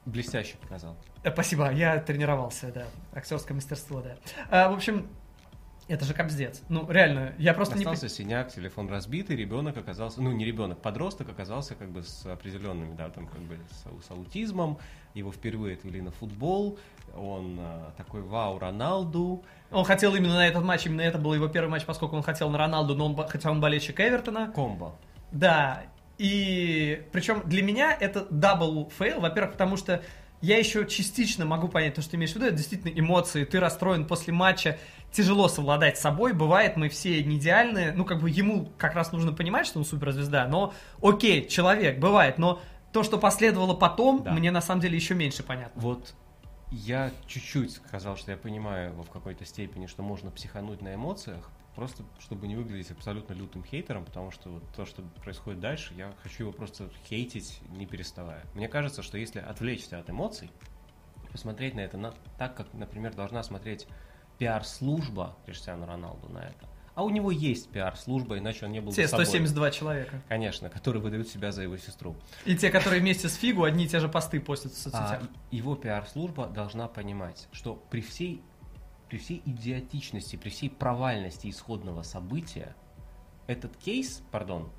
[0.06, 0.96] Блестяще показал.
[1.24, 4.70] Спасибо, я тренировался, да, актерское мастерство, да.
[4.70, 5.06] В общем,
[5.90, 6.62] это же капздец.
[6.68, 8.10] Ну, реально, я просто Остался не...
[8.10, 13.10] синяк, телефон разбитый, ребенок оказался, ну, не ребенок, подросток оказался как бы с определенными, да,
[13.10, 14.78] там, как бы с, с аутизмом,
[15.14, 16.78] его впервые отвели на футбол,
[17.16, 19.42] он а, такой, вау, Роналду.
[19.72, 22.50] Он хотел именно на этот матч, именно это был его первый матч, поскольку он хотел
[22.50, 24.52] на Роналду, но он, хотя он болельщик Эвертона.
[24.54, 24.94] Комбо.
[25.32, 25.82] Да,
[26.18, 30.02] и причем для меня это double fail, во-первых, потому что
[30.40, 33.60] я еще частично могу понять то, что ты имеешь в виду, это действительно эмоции, ты
[33.60, 34.78] расстроен после матча,
[35.12, 39.12] тяжело совладать с собой, бывает, мы все не идеальны, ну, как бы ему как раз
[39.12, 40.72] нужно понимать, что он суперзвезда, но
[41.02, 42.60] окей, человек, бывает, но
[42.92, 44.32] то, что последовало потом, да.
[44.32, 45.80] мне на самом деле еще меньше понятно.
[45.80, 46.14] Вот
[46.70, 52.04] я чуть-чуть сказал, что я понимаю в какой-то степени, что можно психануть на эмоциях, просто
[52.18, 56.44] чтобы не выглядеть абсолютно лютым хейтером, потому что вот то, что происходит дальше, я хочу
[56.44, 58.44] его просто хейтить, не переставая.
[58.54, 60.50] Мне кажется, что если отвлечься от эмоций,
[61.30, 63.86] посмотреть на это на, так, как, например, должна смотреть
[64.38, 66.68] пиар-служба Криштиану Роналду на это.
[66.94, 70.22] А у него есть пиар-служба, иначе он не был Те 172 человека.
[70.28, 72.16] Конечно, которые выдают себя за его сестру.
[72.44, 75.22] И те, которые вместе с Фигу, одни и те же посты постят в соцсетях.
[75.22, 78.42] А его пиар-служба должна понимать, что при всей,
[79.10, 82.74] при всей идиотичности, при всей провальности исходного события,
[83.48, 84.70] этот кейс, пардон,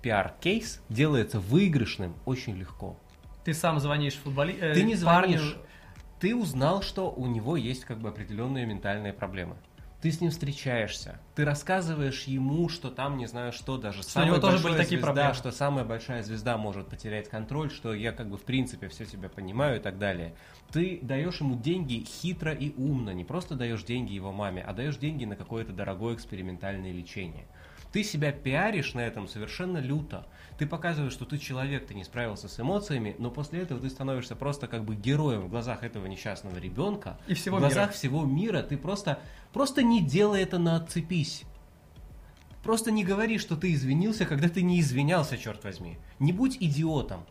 [0.00, 2.96] пиар-кейс делается выигрышным очень легко.
[3.44, 4.64] Ты сам звонишь футболисту.
[4.64, 5.40] Э, Ты не звонишь.
[5.40, 5.66] Парню
[6.20, 9.56] ты узнал, что у него есть как бы определенные ментальные проблемы.
[10.00, 14.24] Ты с ним встречаешься, ты рассказываешь ему, что там, не знаю что, даже что у
[14.24, 15.34] него тоже были такие звезда, проблемы.
[15.34, 19.28] что самая большая звезда может потерять контроль, что я как бы в принципе все себя
[19.28, 20.34] понимаю и так далее.
[20.72, 24.96] Ты даешь ему деньги хитро и умно, не просто даешь деньги его маме, а даешь
[24.96, 27.46] деньги на какое-то дорогое экспериментальное лечение.
[27.92, 30.26] Ты себя пиаришь на этом совершенно люто.
[30.58, 34.36] Ты показываешь, что ты человек, ты не справился с эмоциями, но после этого ты становишься
[34.36, 37.18] просто как бы героем в глазах этого несчастного ребенка.
[37.26, 37.92] И всего в глазах мира.
[37.92, 39.18] всего мира ты просто,
[39.52, 41.44] просто не делай это на отцепись.
[42.62, 45.98] Просто не говори, что ты извинился, когда ты не извинялся, черт возьми.
[46.18, 47.24] Не будь идиотом.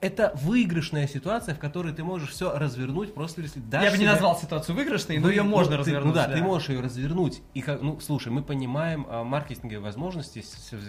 [0.00, 4.04] Это выигрышная ситуация, в которой ты можешь все развернуть, просто если дашь Я бы не
[4.04, 6.06] себе- назвал ситуацию выигрышной, но Ну, ее ну, можно ты- развернуть.
[6.06, 7.42] Ну да, ты можешь ее развернуть.
[7.52, 10.42] И как, ну, слушай, мы понимаем а, маркетинговые возможности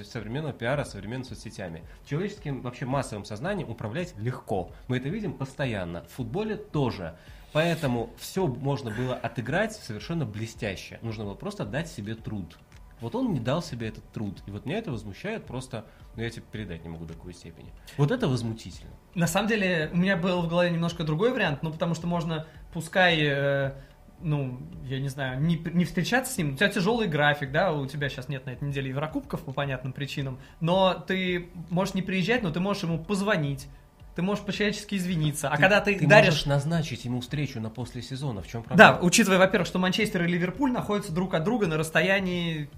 [0.05, 1.84] современного пиара, современными соцсетями.
[2.09, 4.72] Человеческим вообще массовым сознанием управлять легко.
[4.88, 6.05] Мы это видим постоянно.
[6.09, 7.16] В футболе тоже.
[7.51, 10.99] Поэтому все можно было отыграть совершенно блестяще.
[11.01, 12.57] Нужно было просто дать себе труд.
[13.02, 14.41] Вот он не дал себе этот труд.
[14.45, 15.86] И вот меня это возмущает просто,
[16.16, 17.72] ну я тебе передать не могу до какой степени.
[17.97, 18.91] Вот это возмутительно.
[19.16, 22.45] На самом деле, у меня был в голове немножко другой вариант, ну, потому что можно,
[22.74, 23.74] пускай, э,
[24.22, 27.86] ну, я не знаю, не, не встречаться с ним, у тебя тяжелый график, да, у
[27.88, 32.43] тебя сейчас нет на этой неделе Еврокубков по понятным причинам, но ты можешь не приезжать,
[32.43, 33.68] но ты можешь ему позвонить,
[34.16, 36.28] ты можешь по-человечески извиниться, а когда ты, ты даришь...
[36.28, 38.99] можешь назначить ему встречу на после сезона, в чем Да, проблема?
[39.02, 42.70] учитывая, во-первых, что Манчестер и Ливерпуль находятся друг от друга на расстоянии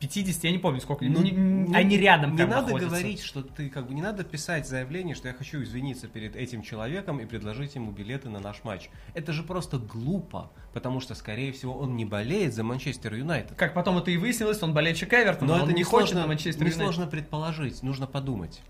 [0.00, 2.88] 50, я не помню сколько, Ну, не- не- не- они рядом Не надо находятся.
[2.88, 6.62] говорить, что ты как бы не надо писать заявление, что я хочу извиниться перед этим
[6.62, 8.88] человеком и предложить ему билеты на наш матч.
[9.14, 13.56] Это же просто глупо, потому что, скорее всего, он не болеет за Манчестер Юнайтед.
[13.58, 16.22] Как потом это и выяснилось, он болельщик Эвертона, Но он это не не хочет сложно,
[16.22, 16.82] на Манчестер не Юнайтед.
[16.94, 18.60] сложно предположить, нужно подумать.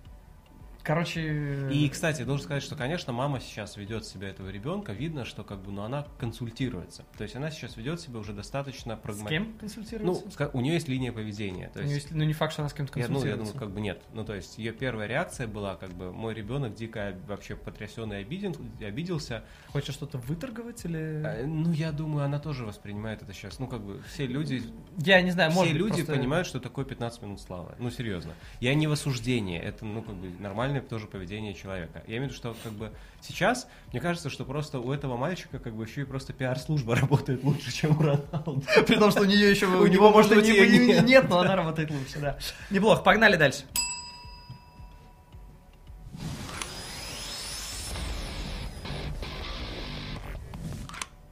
[0.82, 1.68] Короче...
[1.72, 5.60] И, кстати, должен сказать, что, конечно, мама сейчас ведет себя этого ребенка, видно, что как
[5.62, 7.04] бы, ну, она консультируется.
[7.18, 9.28] То есть она сейчас ведет себя уже достаточно С прагматично.
[9.44, 10.24] кем Ну, консультируется?
[10.28, 11.68] ска- у нее есть линия поведения.
[11.72, 13.14] То У неё есть есть- ну, не факт, что она с кем-то Я, ну, я
[13.14, 13.52] консультируется.
[13.54, 14.02] думаю, как бы нет.
[14.14, 18.16] Ну, то есть, ее первая реакция была, как бы, мой ребенок дико вообще потрясен и
[18.16, 19.44] обиден, обиделся.
[19.68, 21.22] Хочешь что-то выторговать или...
[21.24, 23.58] А, Ну, я думаю, она тоже воспринимает это сейчас.
[23.58, 24.62] Ну, как бы, все люди,
[24.98, 27.74] Я не знаю, все может люди просто- понимают, что такое 15 минут славы.
[27.78, 28.32] Ну, серьезно.
[28.60, 30.28] Я не в осуждении, это, ну, как бы,
[30.70, 32.02] нормальное тоже поведение человека.
[32.06, 35.58] Я имею в виду, что, как бы, сейчас, мне кажется, что просто у этого мальчика,
[35.58, 38.62] как бы, еще и просто пиар-служба работает лучше, чем у Роналду.
[38.86, 39.66] При том, что у нее еще...
[39.66, 41.28] У него, может, быть, и нет.
[41.28, 42.38] но она работает лучше, да.
[42.70, 43.64] Неплохо, погнали дальше.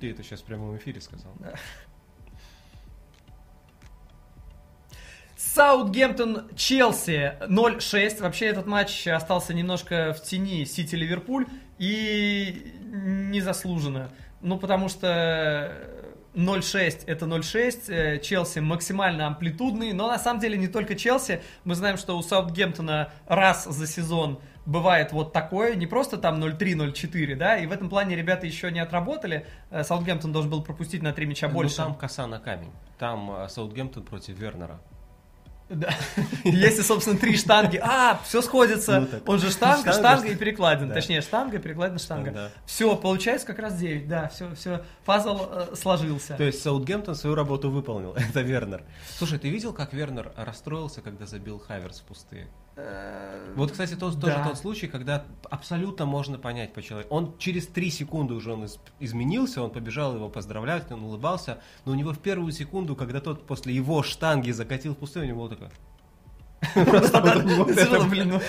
[0.00, 1.32] Ты это сейчас в прямом эфире сказал.
[5.38, 8.22] Саутгемптон Челси 0-6.
[8.22, 11.46] Вообще этот матч остался немножко в тени Сити-Ливерпуль
[11.78, 14.10] и незаслуженно.
[14.40, 15.72] Ну, потому что
[16.34, 21.40] 0-6 это 0-6, э, Челси максимально амплитудный, но на самом деле не только Челси.
[21.62, 26.58] Мы знаем, что у Саутгемптона раз за сезон бывает вот такое, не просто там 0-3,
[26.92, 29.46] 0-4, да, и в этом плане ребята еще не отработали.
[29.70, 31.76] Э, Саутгемптон должен был пропустить на 3 мяча Ну, больше.
[31.76, 32.72] там коса на камень.
[32.98, 34.80] Там э, Саутгемптон против Вернера.
[35.68, 35.94] Да.
[36.44, 37.78] Если, собственно, три штанги.
[37.82, 39.00] А, все сходится.
[39.00, 39.08] Ну.
[39.26, 40.88] Он же штанга, Штанга, и перекладина.
[40.88, 40.94] Да.
[40.94, 42.30] Точнее, штанга, перекладина, штанга.
[42.30, 42.50] Да.
[42.64, 44.08] Все, получается как раз 9.
[44.08, 44.82] Да, все, все.
[45.04, 46.36] Пазл э, сложился.
[46.36, 48.14] То есть Саутгемптон свою работу выполнил.
[48.16, 48.82] Это Вернер.
[49.16, 52.48] Слушай, ты видел, как Вернер расстроился, когда забил Хаверс в пустые?
[52.80, 54.20] Э, Вот, кстати, тот, Да.
[54.20, 57.12] тоже тот случай, когда абсолютно можно понять по человеку.
[57.12, 61.92] Он через три секунды уже он из- изменился, он побежал его поздравлять, он улыбался, но
[61.92, 65.40] у него в первую секунду, когда тот после его штанги закатил в пустую, у него
[65.40, 65.70] было такое...
[66.74, 67.20] Просто
[68.08, 68.40] блин, ну.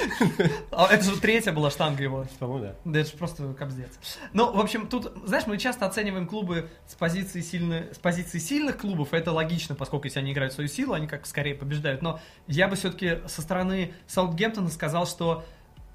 [0.71, 2.25] А Это же третья была штанга его.
[2.39, 2.75] По-моему, да.
[2.85, 3.99] Да это же просто капздец.
[4.33, 8.77] Ну, в общем, тут, знаешь, мы часто оцениваем клубы с позиции, сильны- с позиции сильных
[8.77, 12.01] клубов, это логично, поскольку если они играют свою силу, они как скорее побеждают.
[12.01, 15.45] Но я бы все-таки со стороны Саутгемптона сказал, что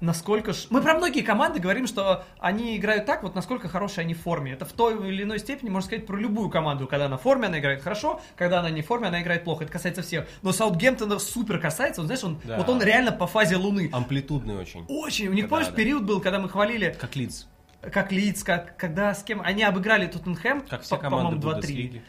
[0.05, 0.53] насколько...
[0.53, 4.21] ж- Мы про многие команды говорим, что они играют так, вот насколько хорошие они в
[4.21, 4.53] форме.
[4.53, 6.87] Это в той или иной степени можно сказать про любую команду.
[6.87, 9.63] Когда она в форме, она играет хорошо, когда она не в форме, она играет плохо.
[9.63, 10.27] Это касается всех.
[10.41, 12.57] Но Саутгемптона супер касается, вот знаешь, он, Да.
[12.57, 13.89] вот он реально по фазе Луны.
[13.91, 14.85] Амплитудный очень.
[14.87, 15.27] Очень.
[15.27, 15.73] У них, Да, помнишь, да.
[15.73, 17.45] период был, когда мы хвалили Как Лидс.
[17.91, 19.41] как Лидс, как, когда с кем...
[19.41, 22.01] Они обыграли Тоттенхэм, Как все по- команды по-моему, 2-3.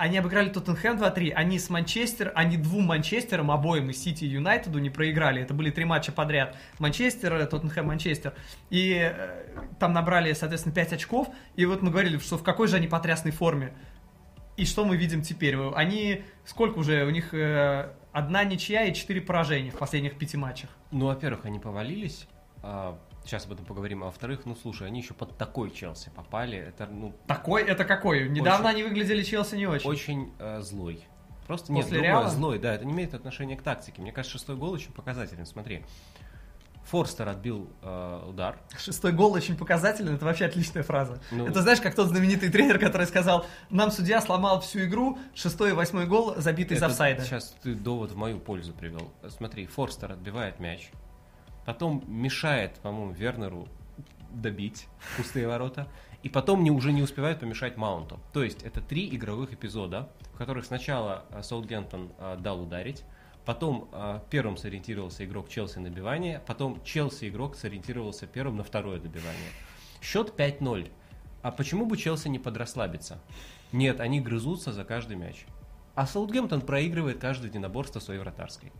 [0.00, 4.78] Они обыграли Тоттенхэм 2-3, они с Манчестер, они двум Манчестерам, обоим и Сити и Юнайтеду
[4.78, 5.42] не проиграли.
[5.42, 6.56] Это были три матча подряд.
[6.78, 8.32] Манчестер, Тоттенхэм, Манчестер.
[8.70, 9.42] И э,
[9.78, 11.28] там набрали, соответственно, 5 очков.
[11.54, 13.74] И вот мы говорили, что в какой же они потрясной форме.
[14.56, 15.58] И что мы видим теперь?
[15.74, 20.70] Они, сколько уже, у них э, одна ничья и четыре поражения в последних пяти матчах.
[20.92, 22.26] Ну, во-первых, они повалились.
[22.62, 24.02] а, сейчас об этом поговорим.
[24.02, 26.58] А во-вторых, ну, слушай, они еще под такой Челси попали.
[26.58, 28.28] Это, ну, Такой, это какой?
[28.28, 28.80] Недавно Очень.
[28.80, 29.88] они выглядели Челси не очень.
[29.88, 31.04] очень э, злой.
[31.46, 32.30] Просто нет, После другое, Реала?
[32.30, 34.00] злой, да, это не имеет отношения к тактике.
[34.02, 35.46] Мне кажется, шестой гол очень показателен.
[35.46, 35.84] Смотри,
[36.84, 38.58] Форстер отбил э, удар.
[38.78, 41.20] Шестой гол очень показателен, это вообще отличная фраза.
[41.30, 41.46] Ну.
[41.46, 45.72] Это знаешь, как тот знаменитый тренер, который сказал, нам судья сломал всю игру, шестой и
[45.72, 47.24] восьмой гол забитый из офсайда.
[47.24, 49.12] Сейчас ты довод в мою пользу привел.
[49.28, 50.90] Смотри, Форстер отбивает мяч,
[51.72, 53.68] потом мешает, по-моему, Вернеру
[54.32, 55.86] добить пустые ворота,
[56.24, 58.18] и потом не, уже не успевает помешать Маунту.
[58.32, 63.04] То есть это три игровых эпизода, в которых сначала э, Саутгемптон э, дал ударить,
[63.44, 69.00] Потом э, первым сориентировался игрок Челси на добивание, потом Челси игрок сориентировался первым на второе
[69.00, 69.50] добивание.
[70.02, 70.90] Счет 5-0.
[71.42, 73.20] А почему бы Челси не подрасслабиться?
[73.72, 75.46] Нет, они грызутся за каждый мяч.
[75.94, 78.72] А Саутгемптон проигрывает каждое единоборство своей вратарской.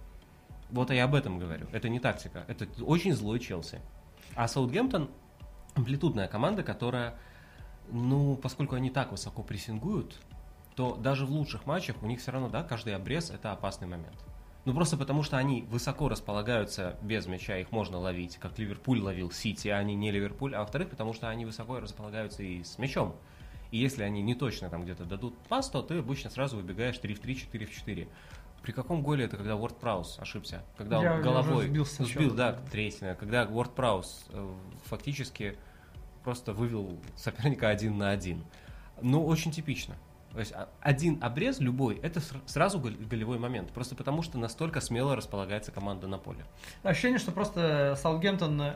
[0.70, 1.66] Вот я об этом говорю.
[1.72, 2.44] Это не тактика.
[2.48, 3.80] Это очень злой Челси.
[4.34, 5.10] А Саутгемптон
[5.74, 7.14] амплитудная команда, которая,
[7.90, 10.20] ну, поскольку они так высоко прессингуют,
[10.76, 14.16] то даже в лучших матчах у них все равно, да, каждый обрез это опасный момент.
[14.66, 19.30] Ну, просто потому что они высоко располагаются без мяча, их можно ловить, как Ливерпуль ловил
[19.30, 23.16] Сити, а они не Ливерпуль, а во-вторых, потому что они высоко располагаются и с мячом.
[23.70, 27.14] И если они не точно там где-то дадут пас, то ты обычно сразу выбегаешь 3
[27.14, 28.08] в 3, 4 в 4.
[28.62, 30.62] При каком голе это, когда Уорд Праус ошибся?
[30.76, 33.14] Когда Я он головой сбился сбил, да, третьего.
[33.14, 34.48] Когда Уорд Праус э,
[34.84, 35.56] фактически
[36.24, 38.44] просто вывел соперника один на один.
[39.00, 39.96] Ну, очень типично.
[40.32, 43.72] То есть а- один обрез любой, это ср- сразу гол- голевой момент.
[43.72, 46.44] Просто потому, что настолько смело располагается команда на поле.
[46.82, 48.74] Ощущение, что просто Саутгемптон, э,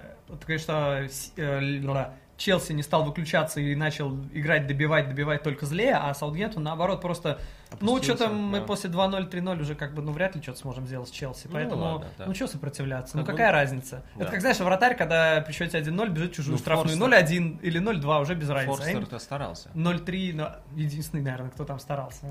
[2.36, 7.38] Челси не стал выключаться и начал играть, добивать, добивать только злее, а Саутгемптон, наоборот, просто...
[7.80, 8.64] Ну, Опустился, что-то мы да.
[8.66, 11.46] после 2-0, 3-0 уже как бы, ну, вряд ли что-то сможем сделать с Челси.
[11.46, 12.34] Ну, Поэтому, ну, ладно, да.
[12.34, 13.16] что сопротивляться?
[13.16, 14.04] ну, Как какая бы- разница?
[14.16, 14.22] да.
[14.22, 17.80] Это как, знаешь, вратарь, когда при счете 1-0 бежит чужую Ну, штрафную Форстер- 0-1 или
[17.80, 18.76] 0-2, уже без разницы.
[18.82, 19.70] Форстер-то старался.
[19.74, 20.48] 0-3, ну,
[20.80, 22.26] единственный, наверное, кто там старался.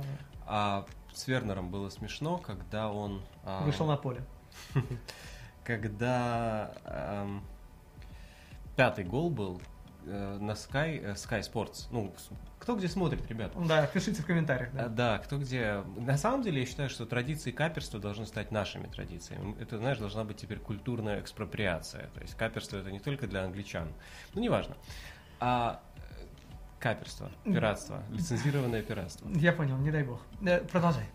[0.45, 3.21] А с Вернером было смешно, когда он...
[3.45, 4.21] а, Вышел на поле.
[5.63, 6.71] Когда
[8.75, 9.61] пятый гол был
[10.05, 11.87] на Sky, э, Sky Sports.
[11.91, 12.13] Ну,
[12.59, 13.59] кто где смотрит, ребята?
[13.59, 14.69] Да, пишите в комментариях.
[14.73, 14.87] А, Да.
[14.89, 15.83] Да, кто где.
[15.97, 19.55] На самом деле, я считаю, что традиции каперства должны стать нашими традициями.
[19.59, 22.07] Это, знаешь, должна быть теперь культурная экспроприация.
[22.13, 23.89] То есть каперство это не только для англичан.
[24.33, 24.75] Ну, неважно.
[25.39, 25.99] А э,
[26.79, 29.29] каперство, пиратство, лицензированное пиратство.
[29.35, 30.21] Я понял, не дай бог.
[30.41, 31.05] Э, Продолжай.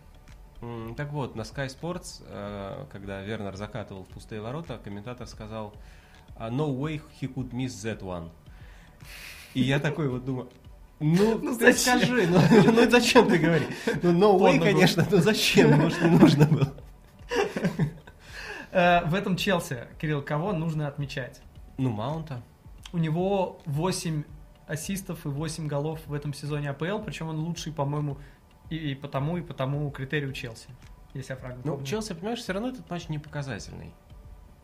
[0.97, 5.73] Так вот, на Sky Sports, э, когда Вернер закатывал в пустые ворота, комментатор сказал
[6.35, 8.29] «А, No way he could miss that one.
[9.53, 10.49] И я такой вот думаю,
[10.99, 11.99] ну, Ну, ты зачем?
[11.99, 12.39] скажи, ну,
[12.71, 13.67] ну зачем ты говоришь?
[14.03, 15.71] Ну, no way, конечно, но зачем?
[15.79, 16.73] Может, не нужно было.
[18.71, 21.41] Э, В этом Челси, Кирилл, кого нужно отмечать?
[21.77, 22.41] Ну, Маунта.
[22.91, 24.23] У него 8
[24.67, 28.17] ассистов и 8 голов в этом сезоне АПЛ, причем он лучший, по-моему,
[28.69, 30.67] и, и по тому, и по тому критерию Челси,
[31.13, 31.87] если я правильно Ну, помню.
[31.87, 33.91] Челси, понимаешь, все равно этот матч не показательный.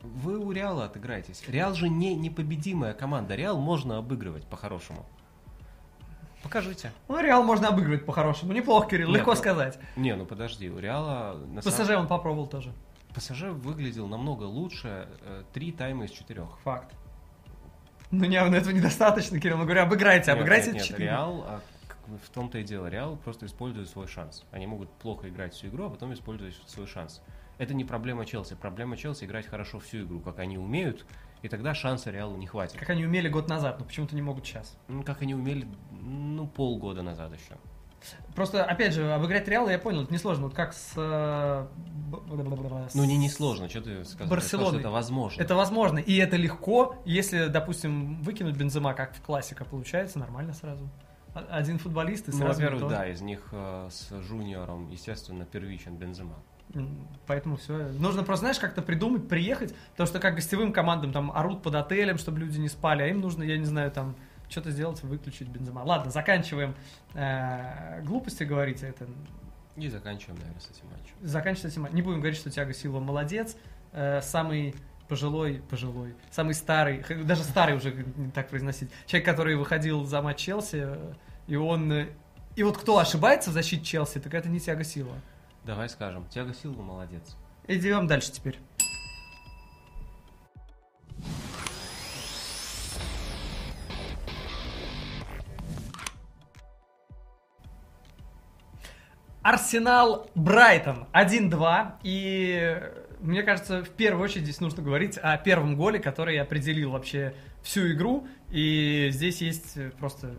[0.05, 1.43] Вы у Реала отыграетесь.
[1.47, 3.35] Реал же не непобедимая команда.
[3.35, 5.05] Реал можно обыгрывать по-хорошему.
[6.43, 6.91] Покажите.
[7.07, 8.53] Ну, Реал можно обыгрывать по-хорошему.
[8.53, 9.79] Неплохо, Кирилл, Нет, легко ну, сказать.
[9.95, 12.71] Не, ну подожди, у Реала на самом- ПСЖ он попробовал тоже.
[13.15, 16.59] ПСЖ выглядел намного лучше э, три тайма из четырех.
[16.63, 16.93] Факт.
[18.11, 19.57] Ну, не, ну, этого недостаточно, Кирилл.
[19.57, 20.99] Ну, говорю, обыграйте, Нет, обыграйте нет, нет.
[20.99, 21.61] Реал, а,
[22.23, 24.43] в том-то и дело, Реал просто использует свой шанс.
[24.51, 27.21] Они могут плохо играть всю игру, а потом использовать свой шанс.
[27.57, 28.55] Это не проблема Челси.
[28.55, 31.05] Проблема Челси играть хорошо всю игру, как они умеют,
[31.41, 32.77] и тогда шанса Реалу не хватит.
[32.79, 34.77] Как они умели год назад, но почему-то не могут сейчас.
[34.87, 37.55] Ну, как они умели, ну, полгода назад еще.
[38.35, 40.43] Просто, опять же, обыграть Реал, я понял, это несложно.
[40.45, 40.93] Вот как с...
[40.95, 41.67] э,
[42.93, 44.27] Ну, не несложно, что ты сказал.
[44.29, 44.79] Барселоной.
[44.81, 45.41] Это возможно.
[45.41, 50.87] Это возможно, и это легко, если, допустим, выкинуть Бензема, как в классика, получается нормально сразу.
[51.33, 55.45] А- Один футболист и Ну, сразу не во-первых, да, из них э, с Жуниором, естественно,
[55.45, 56.35] первичен Бензема.
[57.27, 57.89] Поэтому все.
[57.99, 62.17] Нужно просто, знаешь, как-то придумать, приехать, потому что как гостевым командам там орут под отелем,
[62.17, 64.15] чтобы люди не спали, а им нужно, я не знаю, там
[64.49, 65.79] что-то сделать, выключить Бензема.
[65.79, 66.75] Ладно, заканчиваем
[67.13, 69.07] э, глупости говорить, это
[69.75, 71.15] И заканчиваем, наверное, с этим матчем.
[71.21, 71.87] заканчивать этим.
[71.91, 73.55] Не будем говорить, что Тиаго Силва молодец,
[73.93, 74.75] э, самый
[75.07, 80.39] пожилой, пожилой, самый старый, даже старый уже не так произносить, человек, который выходил за матч
[80.39, 81.13] Челси, э,
[81.47, 81.91] и он...
[81.91, 82.07] э,
[82.55, 85.15] И вот кто ошибается в защите Челси, так это не Тиаго Силва.
[85.65, 87.35] Давай скажем, Тиаго Силва молодец.
[87.67, 88.59] Идем дальше теперь.
[99.41, 101.93] Арсенал Брайтон 1-2.
[102.03, 102.79] И
[103.19, 107.91] мне кажется, в первую очередь здесь нужно говорить о первом голе, который определил вообще всю
[107.91, 108.27] игру.
[108.51, 110.35] И здесь есть просто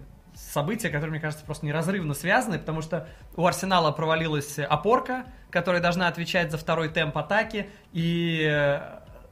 [0.57, 6.09] события, которые, мне кажется, просто неразрывно связаны, потому что у Арсенала провалилась опорка, которая должна
[6.09, 8.81] отвечать за второй темп атаки, и э,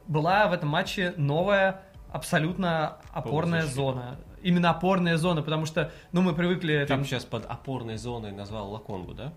[0.07, 4.17] была в этом матче новая абсолютно опорная зона.
[4.43, 7.03] Именно опорная зона, потому что, ну, мы привыкли Ты там...
[7.03, 9.33] сейчас под опорной зоной назвал Лаконгу, да?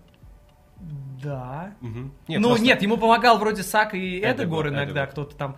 [1.23, 1.73] Да.
[1.81, 2.13] Мгм.
[2.27, 5.07] ну, просто- нет, ему помогал вроде Сак и Эдегор, Эдегор иногда, Эдегор.
[5.07, 5.57] кто-то там...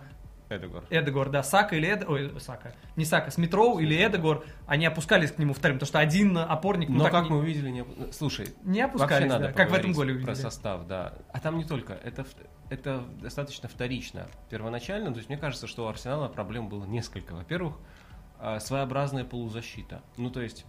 [0.56, 0.84] Эдегор.
[0.90, 2.08] Эдегор, да, Сака или Эд...
[2.08, 2.74] Ой, Сака.
[2.96, 6.88] Не Сака, Смитроу или Эдегор, они опускались к нему вторым, потому что один опорник...
[6.88, 7.84] ну, Но так как не, мы увидели, не...
[8.12, 10.34] слушай, не опускались, надо да, как в этом голе про увидели.
[10.34, 11.14] состав, да.
[11.32, 12.26] А там не только, это,
[12.70, 14.28] это достаточно вторично.
[14.50, 17.34] Первоначально, то есть мне кажется, что у Арсенала проблем было несколько.
[17.34, 17.76] Во-первых,
[18.38, 20.02] а, своеобразная полузащита.
[20.16, 20.66] Ну, то есть,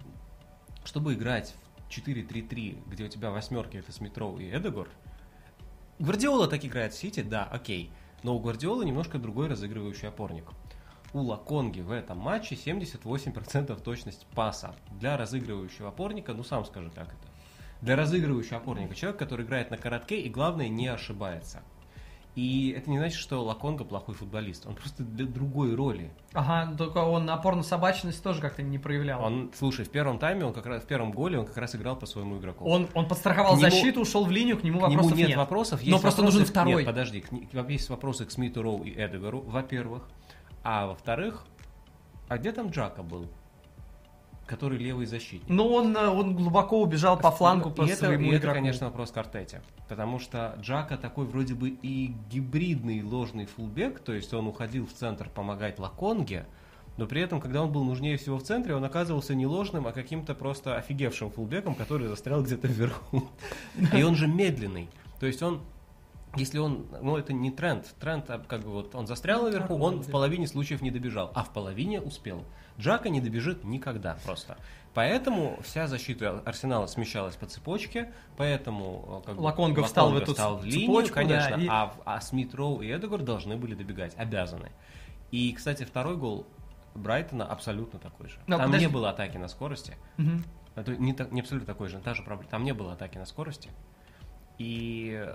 [0.85, 1.55] чтобы играть
[1.87, 4.89] в 4-3-3, где у тебя восьмерки это Смитроу и Эдегор,
[5.99, 7.91] Гвардиола так играет в Сити, да, окей.
[8.23, 10.45] Но у Гвардиолы немножко другой разыгрывающий опорник.
[11.11, 14.73] У Лаконги в этом матче 78% точность паса.
[14.99, 17.27] Для разыгрывающего опорника, ну сам скажи, как это.
[17.81, 21.61] Для разыгрывающего опорника человек, который играет на коротке и, главное, не ошибается.
[22.35, 24.65] И это не значит, что Лаконга плохой футболист.
[24.65, 26.09] Он просто для другой роли.
[26.33, 29.21] Ага, только он опорно-собачность тоже как-то не проявлял.
[29.23, 31.75] Он, Он, слушай, в первом тайме, он как раз в первом голе он как раз
[31.75, 32.67] играл по своему игроку.
[32.67, 35.37] он, подстраховал К нему- защиту, ушел в линию, к нему К нему вопросов нет, нет.
[35.37, 35.79] вопросов.
[35.83, 36.75] Но есть просто вопросы- нужен второй.
[36.77, 37.21] Нет, подожди.
[37.21, 40.09] к Есть вопросы к Смиту Роу и Эдегару, во-первых.
[40.63, 41.45] А во-вторых,
[42.29, 43.27] а где там Джака был?
[44.45, 45.47] Который левый защитник.
[45.47, 48.55] Но он, э, он глубоко убежал по флангу по это, своему и это, игроку.
[48.55, 49.61] конечно, вопрос к Артете.
[49.87, 54.93] Потому что Джака такой вроде бы и гибридный ложный фулбек, то есть он уходил в
[54.93, 56.45] центр помогать Лаконге,
[56.97, 59.91] но при этом, когда он был нужнее всего в центре, он оказывался не ложным, а
[59.91, 63.29] каким-то просто офигевшим фулбеком, который застрял где-то вверху.
[63.93, 64.89] И он же медленный.
[65.19, 65.61] То есть он
[66.35, 70.01] если он, ну это не тренд, тренд а, как бы вот он застрял наверху, он
[70.01, 72.43] в половине случаев не добежал, а в половине успел.
[72.79, 74.57] Джака не добежит никогда просто.
[74.93, 80.33] Поэтому вся защита Арсенала смещалась по цепочке, поэтому э, как бы, Лаконга встал в эту
[80.33, 83.73] встал в линию, цепочку, конечно, да, и- а, а Смит Роу и Эдегор должны были
[83.73, 84.71] добегать, обязаны.
[85.31, 86.45] И, кстати, второй гол
[86.93, 88.37] Брайтона абсолютно такой же.
[88.45, 88.85] Но Там подожди.
[88.85, 89.97] не было атаки на скорости.
[90.17, 90.43] Мгм.
[90.75, 92.49] Это не, та- не абсолютно такой же, та же проблема.
[92.51, 93.71] Там не было атаки на скорости.
[94.59, 95.27] И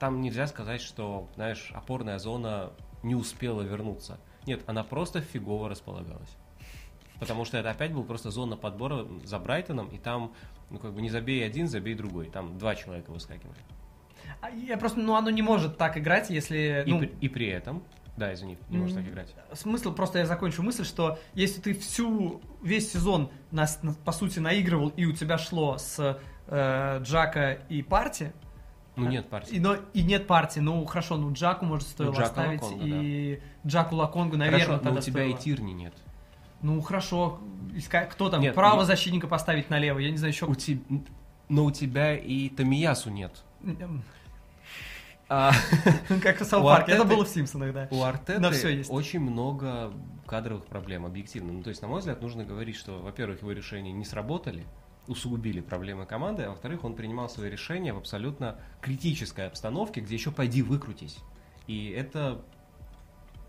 [0.00, 2.70] там нельзя сказать, что, знаешь, опорная зона
[3.02, 4.18] не успела вернуться.
[4.46, 6.36] Нет, она просто фигово располагалась.
[7.20, 10.32] Потому что это опять был просто зона подбора за Брайтоном, и там,
[10.70, 12.26] ну, как бы не забей один, забей другой.
[12.30, 13.58] Там два человека выскакивали.
[14.40, 16.82] А Я просто, ну, оно не может так играть, если...
[16.86, 17.82] И, ну, при, и при этом,
[18.16, 19.34] да, извини, не можешь так играть.
[19.52, 24.38] Смысл, просто я закончу мысль, что если ты всю, весь сезон, нас, на- по сути,
[24.40, 28.32] наигрывал, и у тебя шло с э, Джака и Парти,
[28.96, 29.54] Ну нет партии.
[29.54, 33.40] и, но, и нет партии, ну, хорошо, ну, Джаку, может, стоило Джаку оставить, Лаконгу, и
[33.66, 35.38] Джаку Лаконгу, наверное, Хорошо, но у тебя и стоило.
[35.38, 35.94] Тирни нет.
[36.64, 37.40] Ну, хорошо,
[37.74, 40.46] искать, кто там, Нет, право не- защитника поставить налево, я не знаю, еще...
[40.46, 40.80] У те-
[41.50, 43.44] Но у тебя и Тамиясу нет.
[45.28, 45.52] А,
[46.22, 47.88] Как в Саут У Парке, это было в Симпсонах, да.
[47.90, 49.92] У Артеты очень много
[50.26, 51.52] кадровых проблем, объективно.
[51.52, 54.64] Ну, то есть, на мой взгляд, нужно говорить, что, во-первых, его решения не сработали,
[55.06, 60.30] усугубили проблемы команды, а во-вторых, он принимал свои решения в абсолютно критической обстановке, где еще
[60.30, 61.18] пойди выкрутись.
[61.66, 62.42] И это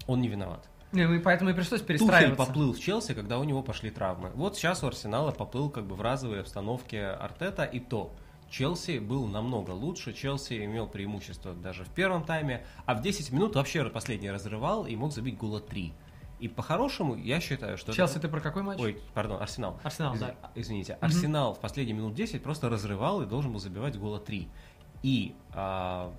[0.05, 0.69] он не виноват.
[0.91, 2.45] Ну и поэтому и пришлось Тухель перестраиваться.
[2.45, 4.31] поплыл в Челси, когда у него пошли травмы.
[4.35, 8.13] Вот сейчас у Арсенала поплыл как бы в разовой обстановке Артета, и то
[8.49, 13.55] Челси был намного лучше, Челси имел преимущество даже в первом тайме, а в 10 минут
[13.55, 15.91] вообще последний разрывал и мог забить гола 3.
[16.39, 17.93] И по-хорошему, я считаю, что...
[17.93, 18.79] Челси, ты про какой матч?
[18.79, 19.79] Ой, пардон, Арсенал.
[19.83, 20.35] Арсенал, Из- да.
[20.53, 24.47] Извините, Арсенал в последние минут 10 просто разрывал и должен был забивать гола 3.
[25.03, 26.13] И а,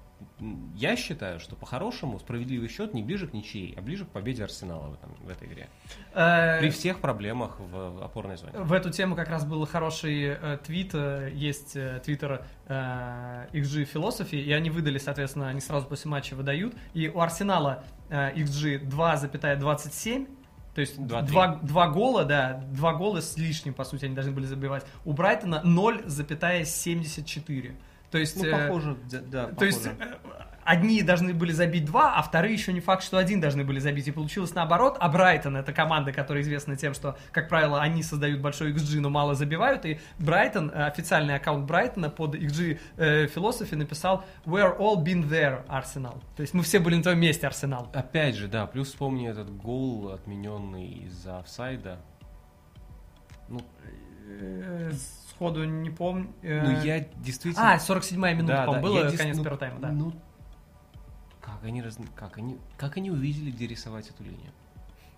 [0.75, 4.89] я считаю, что по-хорошему справедливый счет не ближе к ничьей, а ближе к победе Арсенала
[4.89, 5.69] в, этом, в этой игре.
[6.15, 8.53] Э, При всех проблемах в опорной зоне.
[8.59, 13.93] В эту тему как раз был хороший э, твит, э, есть э, твиттер э, XG
[13.93, 18.89] Philosophy, и они выдали, соответственно, они сразу после матча выдают, и у Арсенала э, XG
[18.89, 20.29] 2,27,
[20.75, 21.31] то есть Два три.
[21.33, 24.85] два, два гола, да, два гола с лишним, по сути, они должны были забивать.
[25.07, 27.75] У Брайтона 0,74.
[28.17, 28.37] То есть...
[28.37, 30.19] Ну, э, похоже, да, да, То есть похоже.
[30.25, 33.79] э, одни должны были забить два, а вторые еще не факт, что один должны были
[33.79, 34.09] забить.
[34.09, 34.97] И получилось наоборот.
[35.01, 39.11] А Брайтон это команда, которая известна тем, что, как правило, они создают большой XG, но
[39.11, 39.85] мало забивают.
[39.85, 45.63] И Брайтон, э, официальный аккаунт Брайтона под XG э, Philosophy написал «We're all been there,
[45.69, 46.23] Арсенал».
[46.37, 47.91] То есть мы все были на твоем месте, Арсенал.
[47.93, 51.99] Опять же, да, плюс вспомни этот гол, отмененный из-за офсайда.
[53.49, 53.61] Ну,
[55.37, 56.29] Сходу не помню.
[56.41, 57.75] э, ну, я действительно...
[57.75, 59.89] А, 47-я минута, Да, по-моему, да, было я дес- конец ну, первого тайма, да.
[59.93, 60.13] Ну,
[61.43, 61.99] как они, раз...
[62.15, 62.59] как, они...
[62.79, 64.51] как они увидели, где рисовать эту линию?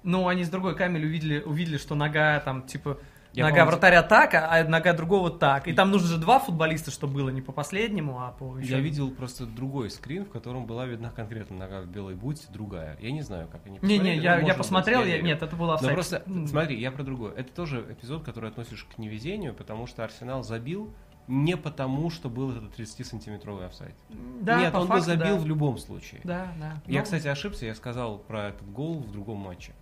[0.02, 2.98] Ну, они с другой камеры увидели, увидели, что нога там, типа,
[3.32, 5.68] Я нога помню, вратаря так, а а нога другого так.
[5.68, 8.72] И там нужно же два футболиста, чтобы было не по последнему, а по еще...
[8.72, 12.96] Я видел просто другой скрин, в котором была видна конкретно нога в белой буте, другая.
[13.00, 15.24] Я не знаю, как они Не-не, я, я быть, посмотрел, я, верю.
[15.24, 15.94] нет, это было Но офсайд.
[15.94, 17.32] просто, смотри, я про другое.
[17.34, 20.92] Это тоже эпизод, который относишь к невезению, потому что Арсенал забил,
[21.28, 23.94] не потому, что был этот 30-сантиметровый офсайд.
[24.40, 25.42] Да, Нет, он бы факту, забил да.
[25.42, 26.22] в любом случае.
[26.24, 26.80] Да, да.
[26.86, 29.74] Я, Ну, кстати, ошибся, я сказал про этот гол в другом матче.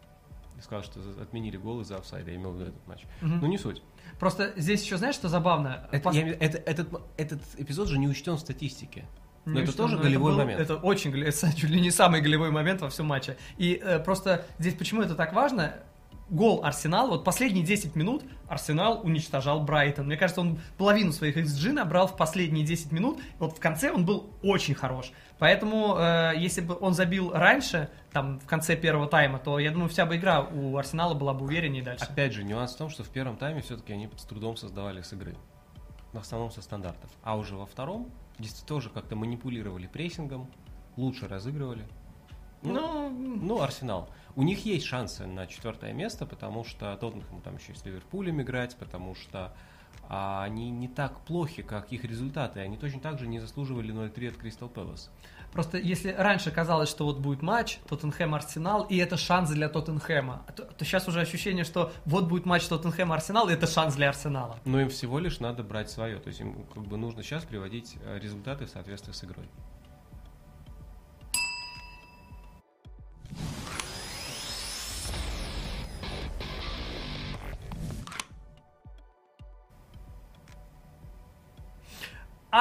[0.63, 3.03] Сказал, что отменили гол из-за офсайда, я имел в виду этот матч.
[3.21, 3.41] мгм.
[3.41, 3.83] Ну, не суть.
[4.19, 5.89] Просто здесь еще, знаешь, что забавно?
[5.93, 9.05] Это, Пос- я это- этот, этот эпизод же не учтен в статистике.
[9.45, 10.61] Но это учтён, тоже но голевой был- момент.
[10.61, 13.37] Это очень, это чуть ли не самый голевой момент во всем матче.
[13.59, 15.75] И э, просто здесь почему это так важно?
[16.29, 20.07] Гол Арсенал, вот последние 10 минут Арсенал уничтожал Брайтон.
[20.07, 23.21] Мне кажется, он половину своих XG набрал в последние 10 минут.
[23.39, 25.13] Вот в конце он был очень хорош.
[25.39, 29.89] Поэтому, э, если бы он забил раньше, там, в конце первого тайма, то, я думаю,
[29.91, 32.05] вся бы игра у Арсенала была бы увереннее дальше.
[32.05, 35.13] Опять же, нюанс в том, что в первом тайме все-таки они с трудом создавали с
[35.13, 35.37] игры.
[36.13, 37.11] В основном со стандартов.
[37.23, 40.51] А уже во втором действительно тоже как-то манипулировали прессингом,
[40.97, 41.87] лучше разыгрывали.
[42.63, 44.09] Ну, Ну, ну, Арсенал.
[44.35, 48.41] У них есть шансы на четвертое место, потому что Тоттенхэм там еще и с Ливерпулем
[48.41, 49.55] играть, потому что
[50.09, 52.61] они не так плохи, как их результаты.
[52.61, 55.11] Они точно так же не заслуживали 0-3 от Кристал Пэлас.
[55.53, 60.65] Просто если раньше казалось, что вот будет матч Тоттенхэм-Арсенал, и это шанс для Тоттенхэма, то,
[60.65, 64.59] то сейчас уже ощущение, что вот будет матч Тоттенхэм-Арсенал, и это шанс для Арсенала.
[64.65, 66.19] Но им всего лишь надо брать свое.
[66.19, 69.49] То есть им как бы нужно сейчас приводить э, результаты в соответствии с игрой.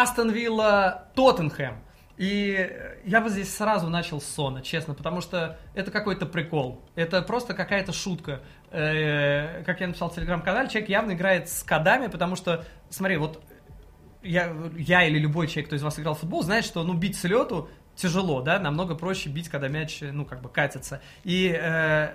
[0.01, 1.77] Астон Вилла Тоттенхэм.
[2.17, 2.69] И
[3.05, 6.81] я бы здесь сразу начал с Сона, честно, потому что это какой-то прикол.
[6.95, 8.41] Это просто какая-то шутка.
[8.71, 13.41] Э, Как я написал в телеграм-канале, человек явно играет с кодами, потому что, смотри, вот
[14.21, 17.17] я, я или любой человек, кто из вас играл в футбол, знает, что ну, бить
[17.17, 21.01] с лету тяжело, да, намного проще бить, когда мяч, ну, как бы катится.
[21.23, 22.09] И э,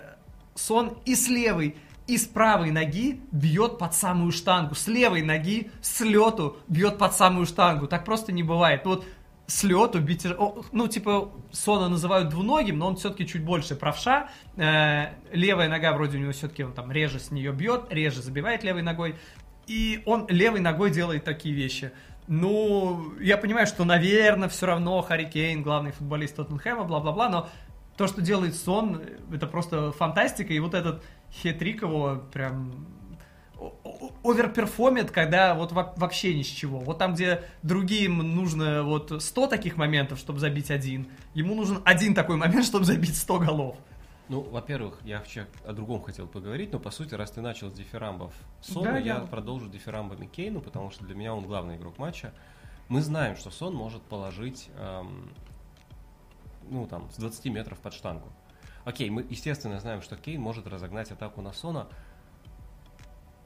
[0.54, 1.76] Сон и с левой,
[2.11, 4.74] и с правой ноги бьет под самую штангу.
[4.74, 7.86] С левой ноги с лету бьет под самую штангу.
[7.86, 8.84] Так просто не бывает.
[8.84, 9.04] Вот
[9.46, 10.26] с лету бить...
[10.72, 14.28] Ну, типа, Сона называют двуногим, но он все-таки чуть больше правша.
[14.56, 18.64] Э, левая нога вроде у него все-таки, он там реже с нее бьет, реже забивает
[18.64, 19.14] левой ногой.
[19.68, 21.92] И он левой ногой делает такие вещи.
[22.26, 27.48] Ну, я понимаю, что, наверное, все равно Харри Кейн, главный футболист Тоттенхэма, бла-бла-бла, но
[27.96, 29.00] то, что делает Сон,
[29.32, 30.52] это просто фантастика.
[30.52, 32.86] И вот этот хет-трик его прям
[34.24, 36.78] overperform ит, когда вот во- вообще ни с чего.
[36.78, 42.14] Вот там, где другим нужно вот 100 таких моментов, чтобы забить один, ему нужен один
[42.14, 43.76] такой момент, чтобы забить 100 голов.
[44.28, 47.72] Ну, во-первых, я вообще о другом хотел поговорить, но по сути, раз ты начал с
[47.72, 51.98] дифирамбов Сона, Да, я я- продолжу дифирамбами Кейну, потому что для меня он главный игрок
[51.98, 52.32] матча.
[52.88, 55.30] Мы знаем, что Сон может положить, эм,
[56.70, 58.28] ну, там, с 20 метров под штангу.
[58.91, 61.86] Окей, мы, естественно, знаем, что Кейн может разогнать атаку на Сона,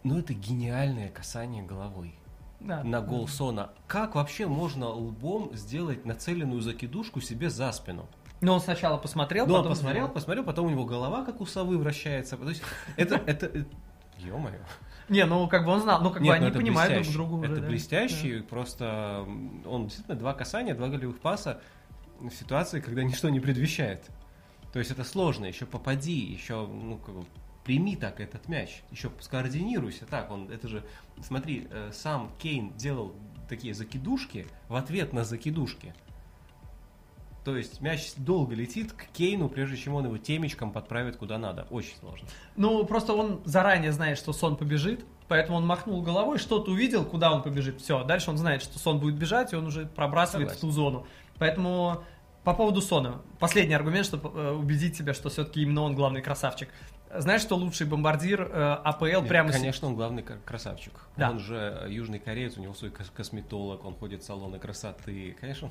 [0.03, 2.15] но это гениальное касание головой
[2.61, 2.83] Да.
[2.83, 3.71] на гол Сона.
[3.87, 8.09] Как вообще можно лбом сделать нацеленную закидушку себе за спину?
[8.41, 10.15] Но он сначала посмотрел, он потом посмотрел, сделал.
[10.15, 12.39] посмотрел, потом у него голова как у совы вращается.
[12.39, 12.63] То есть
[12.97, 13.67] это, это,
[14.17, 14.61] ё-моё.
[15.11, 17.19] Не, ну как бы он знал, ну как бы Нет, они ну понимают друг блестяще.
[17.19, 17.53] друга уже.
[17.53, 17.69] Это да.
[17.69, 21.61] блестящий, просто м, он действительно два касания, два голевых паса
[22.19, 24.09] в ситуации, когда ничто не предвещает.
[24.75, 27.25] То есть это сложно, еще попади, еще, ну, как бы,
[27.63, 30.33] прими так этот мяч, еще скоординируйся так.
[30.33, 30.83] Он, это же,
[31.23, 33.15] смотри, э, сам Кейн делал
[33.49, 35.95] такие закидушки в ответ на закидушки.
[37.45, 41.69] То есть мяч долго летит к Кейну, прежде чем он его темечком подправит куда надо.
[41.71, 42.27] Очень сложно.
[42.57, 47.33] Ну, просто он заранее знает, что Сон побежит, поэтому он махнул головой, что-то увидел, куда
[47.33, 47.81] он побежит.
[47.81, 50.59] Все, дальше он знает, что Сон будет бежать, и он уже пробрасывает Согласен.
[50.59, 51.07] в ту зону.
[51.39, 52.03] Поэтому
[52.45, 53.23] по поводу Сона.
[53.39, 56.69] Последний аргумент, чтобы э, убедить тебя, что все-таки именно он главный красавчик.
[57.17, 60.93] Знаешь, что лучший бомбардир э, АПЛ Нет, прямо с- Конечно, он главный кра- красавчик.
[61.17, 61.31] Да.
[61.31, 65.37] Он же э, южный кореец, у него свой кос- косметолог, он ходит в салоны красоты.
[65.41, 65.71] Конечно,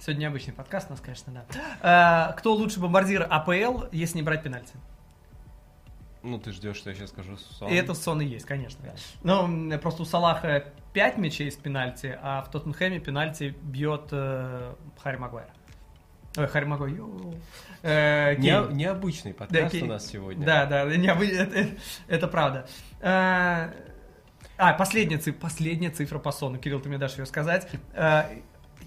[0.00, 1.32] Сегодня необычный подкаст у нас, конечно,
[1.82, 2.30] да.
[2.32, 4.72] Э, кто лучший бомбардир АПЛ, если не брать пенальти?
[6.22, 7.36] ну ты ждешь, что я сейчас скажу.
[7.36, 7.68] Сон.
[7.68, 8.80] И это Сон и есть, конечно.
[8.84, 8.92] да.
[9.22, 14.74] Но м, просто у Салаха 5 мячей с пенальти, а в Тоттенхэме пенальти бьет э,
[15.02, 15.48] Харри Магуайр.
[16.38, 17.34] Ой, ё.
[17.82, 19.84] Э, Не- необычный подкаст Кейн.
[19.84, 20.44] у нас сегодня.
[20.46, 21.68] Да, да, не, вы- это,
[22.06, 22.66] это правда.
[23.00, 23.72] Э,
[24.60, 26.58] А, последняя цифра, последняя цифра по Сону.
[26.58, 27.68] Кирилл, ты мне дашь ее сказать.
[27.92, 28.24] Э,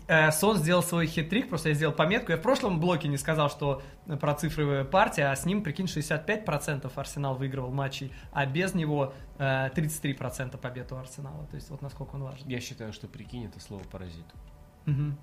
[0.08, 2.34] э, Сон сделал свой хитрик, просто я сделал пометку.
[2.34, 3.82] Я в прошлом блоке не сказал, что
[4.20, 9.70] про цифры партии, а с ним, прикинь, 65% Арсенал выигрывал матчей, а без него э,
[9.74, 11.46] 33% побед у Арсенала.
[11.48, 12.46] То есть вот насколько он важен.
[12.50, 14.26] Я считаю, что прикинь, это слово паразит.
[14.86, 15.18] Мгм.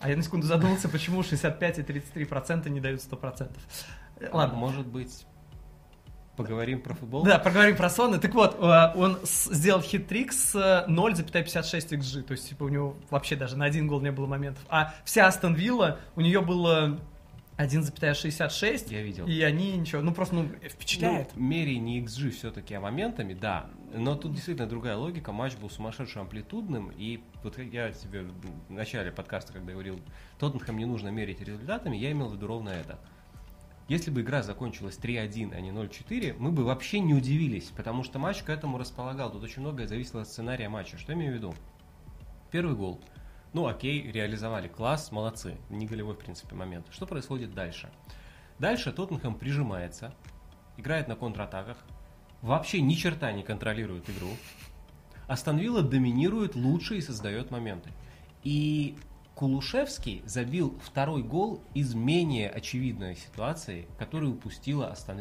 [0.00, 3.50] А я на секунду задумался, почему 65 и 33% не дают 100%.
[4.32, 5.26] Ладно, Может быть,
[6.36, 7.22] Поговорим про футбол?
[7.22, 8.18] Да, поговорим про Сон.
[8.18, 10.54] Так вот, э, он сделал хит-трик с
[10.88, 12.22] 0,56 XG.
[12.22, 14.64] То есть, типа, у него вообще даже на один гол не было моментов.
[14.70, 16.98] А вся Астон Вилла, у нее было
[17.60, 18.92] 1,66.
[18.92, 19.26] Я видел.
[19.26, 21.30] И они ничего, ну просто ну, впечатляет.
[21.34, 23.70] Ну, мере не XG все-таки, а моментами, да.
[23.92, 25.32] Но тут действительно другая логика.
[25.32, 26.90] Матч был сумасшедшим амплитудным.
[26.96, 28.22] И вот я тебе
[28.68, 30.00] в начале подкаста, когда говорил,
[30.38, 32.98] Тоттенхэм не нужно мерить результатами, я имел в виду ровно это.
[33.88, 38.20] Если бы игра закончилась 3-1, а не 0-4, мы бы вообще не удивились, потому что
[38.20, 39.32] матч к этому располагал.
[39.32, 40.96] Тут очень многое зависело от сценария матча.
[40.96, 41.54] Что я имею в виду?
[42.52, 43.00] Первый гол.
[43.52, 44.68] Ну, окей, реализовали.
[44.68, 45.56] Класс, молодцы.
[45.70, 46.86] Не голевой, в принципе, момент.
[46.90, 47.90] Что происходит дальше?
[48.60, 50.14] Дальше Тоттенхэм прижимается,
[50.76, 51.78] играет на контратаках,
[52.42, 54.28] вообще ни черта не контролирует игру.
[55.26, 57.90] Астон доминирует лучше и создает моменты.
[58.44, 58.96] И
[59.34, 65.18] Кулушевский забил второй гол из менее очевидной ситуации, которую упустила Астон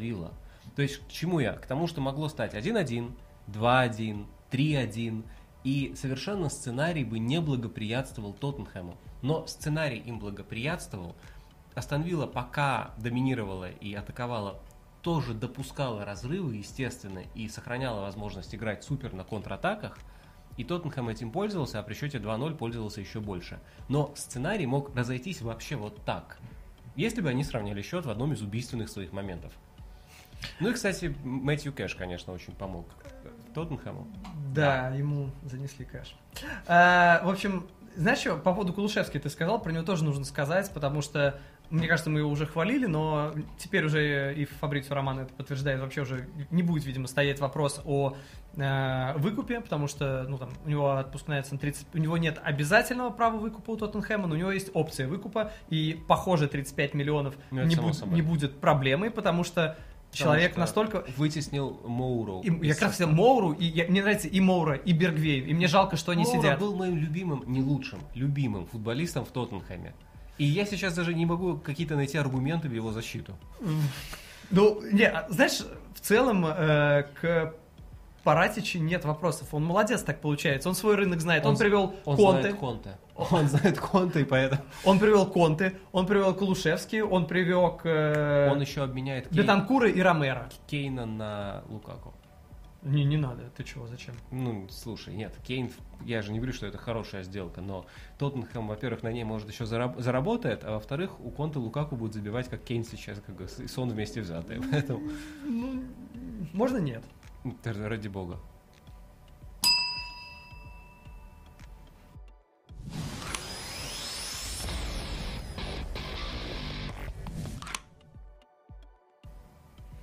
[0.75, 1.53] То есть к чему я?
[1.53, 3.13] К тому, что могло стать 1-1,
[3.47, 5.23] 2-1, 3-1,
[5.63, 8.97] и совершенно сценарий бы не благоприятствовал Тоттенхэму.
[9.21, 11.15] Но сценарий им благоприятствовал.
[11.75, 14.59] Астон пока доминировала и атаковала,
[15.01, 19.97] тоже допускала разрывы, естественно, и сохраняла возможность играть супер на контратаках–
[20.59, 23.61] и Тоттенхэм этим пользовался, а при счете 2-0 пользовался еще больше.
[23.87, 26.37] Но сценарий мог разойтись вообще вот так.
[26.97, 29.53] Если бы они сравняли счет в одном из убийственных своих моментов.
[30.59, 32.87] Ну и, кстати, Мэтью Кэш, конечно, очень помог
[33.53, 34.07] Тоттенхэму.
[34.53, 34.95] Да, да.
[34.95, 36.15] ему занесли кэш.
[36.67, 40.71] А, в общем, знаешь что, по поводу Кулушевски ты сказал, про него тоже нужно сказать,
[40.73, 41.39] потому что
[41.69, 46.01] мне кажется, мы его уже хвалили, но теперь уже и Фабрицио Роман это подтверждает, вообще
[46.01, 48.15] уже не будет, видимо, стоять вопрос о
[48.55, 51.87] э, выкупе, потому что ну, там, у него отпускная цена 30...
[51.93, 55.99] У него нет обязательного права выкупа у Тоттенхэма, но у него есть опция выкупа, и,
[56.07, 58.05] похоже, 35 миллионов ну, не, буд...
[58.07, 59.77] не будет проблемой, потому что
[60.11, 61.05] человек что настолько...
[61.17, 62.41] Вытеснил Моуру.
[62.41, 65.67] И, я как раз Моуру, и я, мне нравится и Моура, и Бергвейн, и мне
[65.67, 66.59] жалко, что они Моура сидят.
[66.59, 69.93] был моим любимым, не лучшим, любимым футболистом в Тоттенхэме.
[70.37, 73.35] И я сейчас даже не могу какие-то найти аргументы в его защиту.
[74.51, 75.59] Ну, не, а, знаешь,
[75.93, 77.53] в целом э, к
[78.23, 79.53] Паратичи нет вопросов.
[79.53, 80.69] Он молодец, так получается.
[80.69, 81.45] Он свой рынок знает.
[81.45, 82.41] Он, он привел он Конте.
[82.41, 82.97] Знает Конте.
[83.31, 84.61] Он знает Конте, и поэтому...
[84.85, 87.77] Он привел Конте, он привел Кулушевский, он привел...
[87.83, 88.49] Э...
[88.49, 89.43] Он еще обменяет Кейн...
[89.43, 90.47] Бетанкура и Ромера.
[90.67, 92.13] Кейна на Лукаку.
[92.81, 94.15] Не, не надо, ты чего, зачем?
[94.31, 95.69] Ну, слушай, нет, Кейн,
[96.05, 97.85] я же не говорю, что это хорошая сделка, но
[98.17, 102.47] Тоттенхэм, во-первых, на ней, может, еще зараб- заработает, а во-вторых, у Конта Лукаку будет забивать,
[102.47, 105.01] как Кейн сейчас, как и Сон вместе взятые, поэтому...
[105.43, 105.83] Ну,
[106.53, 107.03] можно нет.
[107.63, 108.39] Ради бога.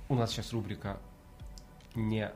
[0.09, 0.97] У нас сейчас рубрика
[1.95, 2.31] не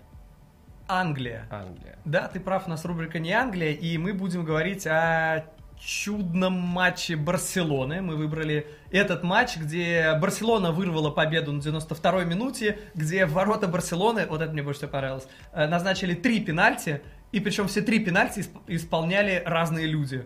[0.87, 1.47] Англия.
[1.49, 1.97] Англия.
[2.03, 5.45] Да, ты прав, у нас рубрика не Англия, и мы будем говорить о
[5.81, 8.01] чудном матче Барселоны.
[8.01, 14.25] Мы выбрали этот матч, где Барселона вырвала победу на 92-й минуте, где в ворота Барселоны,
[14.27, 17.01] вот это мне больше всего понравилось, э, назначили три пенальти,
[17.31, 20.25] и причем все три пенальти исполняли разные люди.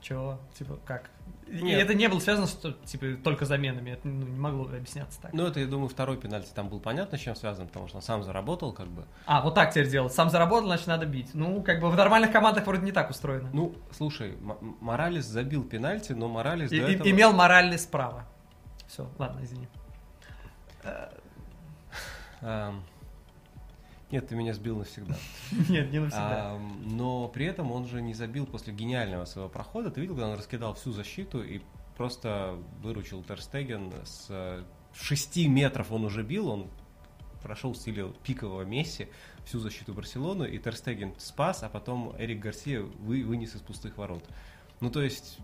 [0.00, 0.40] Чего?
[0.58, 1.10] Типа, как?
[1.46, 1.62] Нет.
[1.62, 5.32] И это не было связано с типа, только заменами, это ну, не могло объясняться так.
[5.32, 8.02] Ну, это, я думаю, второй пенальти там был понятно, с чем связан, потому что он
[8.02, 9.04] сам заработал, как бы.
[9.26, 10.12] А, вот так теперь делать.
[10.12, 11.30] Сам заработал, значит, надо бить.
[11.34, 13.48] Ну, как бы в нормальных командах вроде не так устроено.
[13.52, 14.36] Ну, слушай,
[14.80, 17.08] Моралес забил пенальти, но Моралес и, до этого...
[17.08, 18.24] Имел Моралес право.
[18.88, 19.68] Все, ладно, извини.
[24.10, 25.16] Нет, ты меня сбил навсегда.
[25.68, 26.52] Нет, не навсегда.
[26.52, 29.90] А, но при этом он же не забил после гениального своего прохода.
[29.90, 31.60] Ты видел, когда он раскидал всю защиту и
[31.96, 34.64] просто выручил Терстеген с
[35.00, 36.70] 6 метров он уже бил, он
[37.42, 39.08] прошел в стиле пикового Месси
[39.44, 44.24] всю защиту Барселоны, и Терстеген спас, а потом Эрик Гарсия вы, вынес из пустых ворот.
[44.80, 45.38] Ну, то есть,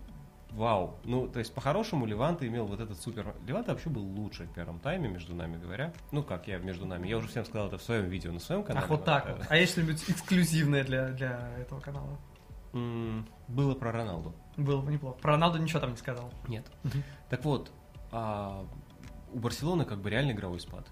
[0.53, 0.99] вау.
[1.03, 3.33] Ну, то есть, по-хорошему, Леванта имел вот этот супер...
[3.45, 5.93] Леванта вообще был лучше в первом тайме, между нами говоря.
[6.11, 7.07] Ну, как я между нами.
[7.07, 8.85] Я уже всем сказал это в своем видео на своем канале.
[8.85, 9.45] Ах, вот так вот.
[9.49, 12.17] А есть что-нибудь эксклюзивное для, для этого канала?
[12.73, 14.33] было про Роналду.
[14.57, 15.19] Было бы неплохо.
[15.19, 16.33] Про Роналду ничего там не сказал.
[16.47, 16.65] Нет.
[17.29, 17.71] Так вот,
[18.11, 18.65] а,
[19.31, 20.87] у Барселоны как бы реально игровой спад.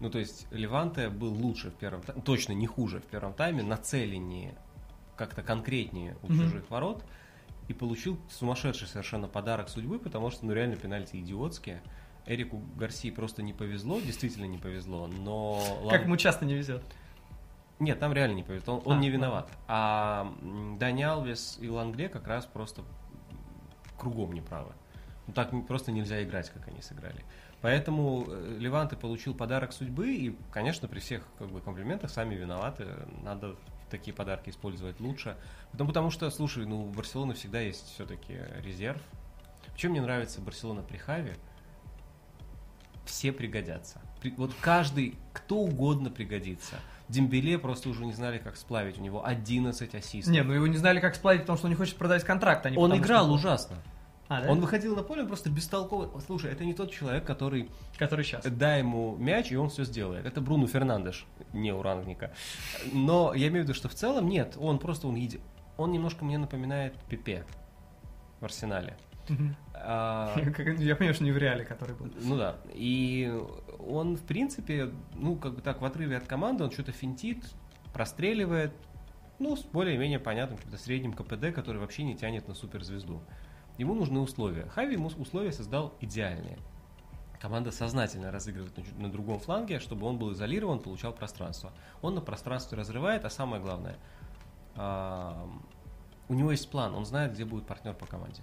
[0.00, 3.62] Ну, то есть, Леванте был лучше в первом тайме, точно не хуже в первом тайме,
[3.62, 4.56] нацеленнее,
[5.16, 7.04] как-то конкретнее у чужих ворот
[7.68, 11.82] и получил сумасшедший совершенно подарок судьбы, потому что, ну, реально пенальти идиотские.
[12.26, 15.60] Эрику Гарси просто не повезло, действительно не повезло, но...
[15.90, 16.82] Как ему часто не везет.
[17.78, 19.50] Нет, там реально не повезло, он, а, он не виноват.
[19.68, 20.34] А
[20.78, 22.82] Дани Алвес и Лангле как раз просто
[23.98, 24.72] кругом неправы.
[25.26, 27.24] Ну, так просто нельзя играть, как они сыграли.
[27.60, 32.86] Поэтому э, Леванте получил подарок судьбы, и, конечно, при всех как бы, комплиментах сами виноваты.
[33.22, 33.56] Надо
[33.90, 35.36] такие подарки использовать лучше.
[35.72, 39.00] Потому, потому что, слушай, ну, у Барселоны всегда есть все-таки резерв.
[39.76, 41.36] Чем мне нравится Барселона при Хаве?
[43.04, 44.00] Все пригодятся.
[44.20, 46.76] При, вот каждый, кто угодно пригодится.
[47.08, 48.98] Дембеле просто уже не знали, как сплавить.
[48.98, 50.32] У него 11 ассистов.
[50.32, 52.66] Не, ну его не знали, как сплавить, потому что он не хочет продать контракт.
[52.66, 53.34] А не он потому, играл что...
[53.34, 53.76] ужасно.
[54.28, 54.50] А, да?
[54.50, 56.08] Он выходил на поле он просто бестолковый.
[56.26, 57.68] Слушай, это не тот человек, который
[57.98, 58.44] Который сейчас.
[58.44, 60.26] дай ему мяч, и он все сделает.
[60.26, 62.32] Это Бруно Фернандеш, не у Рангника.
[62.92, 65.40] Но я имею в виду, что в целом нет, он просто он еди...
[65.76, 67.44] Он немножко мне напоминает Пепе
[68.40, 68.96] в Арсенале.
[69.74, 70.34] А,
[70.78, 72.08] Я понимаю, что не в реале, который был.
[72.22, 72.56] ну да.
[72.74, 73.32] И
[73.78, 77.44] он, в принципе, ну, как бы так, в отрыве от команды, он что-то финтит,
[77.92, 78.72] простреливает,
[79.38, 83.20] ну, с более-менее понятным, каким-то средним КПД, который вообще не тянет на суперзвезду.
[83.78, 84.66] Ему нужны условия.
[84.68, 86.58] Хави ему условия создал идеальные.
[87.40, 91.72] Команда сознательно разыгрывает на, на другом фланге, чтобы он был изолирован, получал пространство.
[92.00, 93.96] Он на пространстве разрывает, а самое главное,
[94.74, 95.46] а,
[96.28, 98.42] у него есть план, он знает, где будет партнер по команде.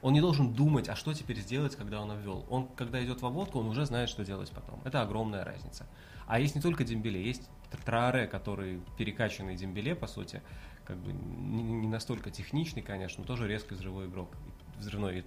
[0.00, 2.46] Он не должен думать, а что теперь сделать, когда он обвел.
[2.48, 4.80] Он, когда идет в обводку, он уже знает, что делать потом.
[4.84, 5.86] Это огромная разница.
[6.26, 7.50] А есть не только Дембеле, есть
[7.84, 10.40] Трааре, который перекачанный Дембеле, по сути,
[10.84, 14.30] как бы не, не настолько техничный, конечно, но тоже резко взрывной игрок.
[14.78, 15.24] Взрывной.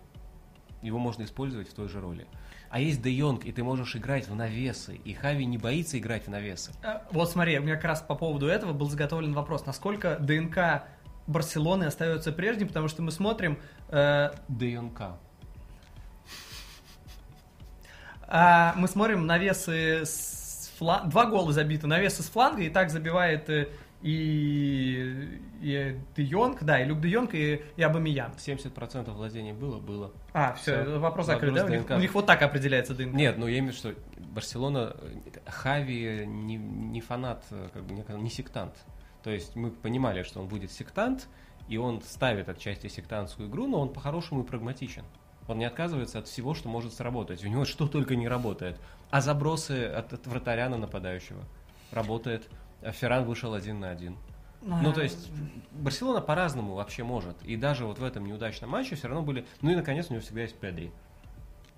[0.81, 2.27] Его можно использовать в той же роли.
[2.69, 4.95] А есть Де Йонг, и ты можешь играть в навесы.
[4.95, 6.71] И Хави не боится играть в навесы.
[6.83, 10.83] А, Вот смотри, у меня как раз по поводу этого был заготовлен вопрос, насколько ДНК
[11.27, 15.17] Барселоны остается прежним, потому что мы смотрим, э, Йонка.
[18.27, 23.49] а, мы смотрим навесы с фланга, два гола забиты, навесы с фланга, и так забивает
[23.49, 23.67] э,
[24.01, 28.31] и, и Де Йонг, да, и Люк Де Йонг, и, и Абамиян.
[28.37, 30.11] 70% владений было, было.
[30.33, 30.99] А, все, Всё.
[30.99, 31.65] вопрос закрыт, да?
[31.65, 33.13] У них, у них вот так определяется ДНК.
[33.13, 34.95] Нет, ну я имею в виду, что Барселона,
[35.45, 38.75] Хави не, не фанат, как бы не, не сектант.
[39.23, 41.27] То есть мы понимали, что он будет сектант,
[41.67, 45.03] и он ставит отчасти сектантскую игру, но он по-хорошему и прагматичен.
[45.47, 47.43] Он не отказывается от всего, что может сработать.
[47.43, 48.79] У него что только не работает.
[49.09, 51.43] А забросы от, от вратаря на нападающего
[51.91, 52.49] работает.
[52.81, 54.17] А Ферран вышел один на один.
[54.61, 55.29] Ну, то есть,
[55.71, 57.41] Барселона по-разному вообще может.
[57.43, 59.45] И даже вот в этом неудачном матче все равно были...
[59.61, 60.91] Ну и, наконец, у него всегда есть Педри.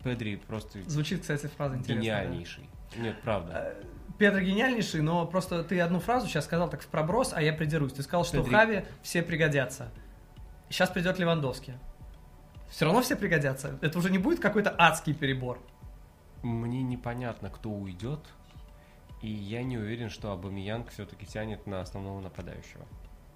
[0.03, 2.15] Педри просто Звучит, кстати, фраза интересная.
[2.15, 2.23] да.
[2.25, 2.69] гениальнейший.
[2.97, 3.73] Нет, правда.
[3.79, 3.83] Э,
[4.17, 7.93] Педро гениальнейший, но просто ты одну фразу сейчас сказал так в проброс, а я придерусь.
[7.93, 8.51] Ты сказал, что Педри.
[8.53, 9.89] Хави все пригодятся.
[10.69, 11.75] Сейчас придет Левандовский.
[12.69, 13.77] Все равно все пригодятся.
[13.81, 15.59] Это уже не будет какой-то адский перебор.
[16.41, 18.19] Мне непонятно, кто уйдет.
[19.23, 22.85] И я не уверен, что Абамиянг все-таки тянет на основного нападающего.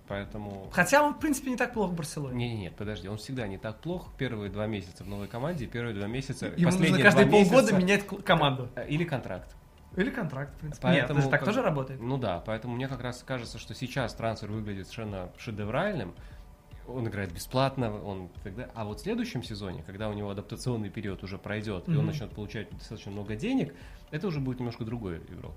[0.10, 0.70] Поэтому...
[0.72, 2.36] Хотя он, в принципе, не так плохо в Барселоне.
[2.36, 4.10] Не, не, нет, подожди, он всегда не так плох.
[4.18, 8.06] Первые два месяца в новой команде, первые два месяца, Ему нужно каждые полгода месяца- менять
[8.26, 8.70] команду.
[8.76, 9.56] Э, Или контракт.
[9.96, 10.84] Или контракт, в принципе.
[10.84, 12.02] Поэтому Нет, так как- тоже работает.
[12.02, 16.14] Ну да, поэтому мне как раз кажется, что сейчас трансфер выглядит совершенно шедевральным.
[16.86, 18.70] Он играет бесплатно, он тогда.
[18.74, 22.32] А вот в следующем сезоне, когда у него адаптационный период уже пройдет, и он начнет
[22.32, 23.74] получать достаточно много денег,
[24.12, 25.56] это уже будет немножко другой игрок.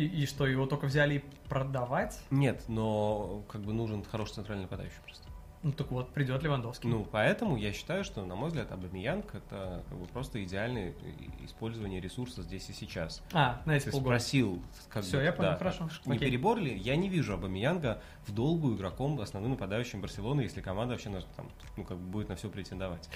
[0.00, 2.18] И, и что, его только взяли и продавать?
[2.30, 5.28] Нет, но как бы нужен хороший центральный нападающий просто.
[5.62, 6.88] Ну так вот, придет Левандовский.
[6.88, 11.44] Ну, поэтому я считаю, что, на мой взгляд, Абамиянг это как бы просто идеальное и-
[11.44, 13.22] использование ресурса здесь и сейчас.
[13.34, 14.18] а, на эти полгода.
[14.18, 16.30] спросил, как Всё, бы, я понял, да, хорошо, Не окей.
[16.30, 16.74] перебор ли?
[16.78, 21.84] Я не вижу Абамиянга в долгую игроком, основным нападающим Барселоны, если команда вообще там, ну,
[21.84, 23.10] как бы будет на все претендовать.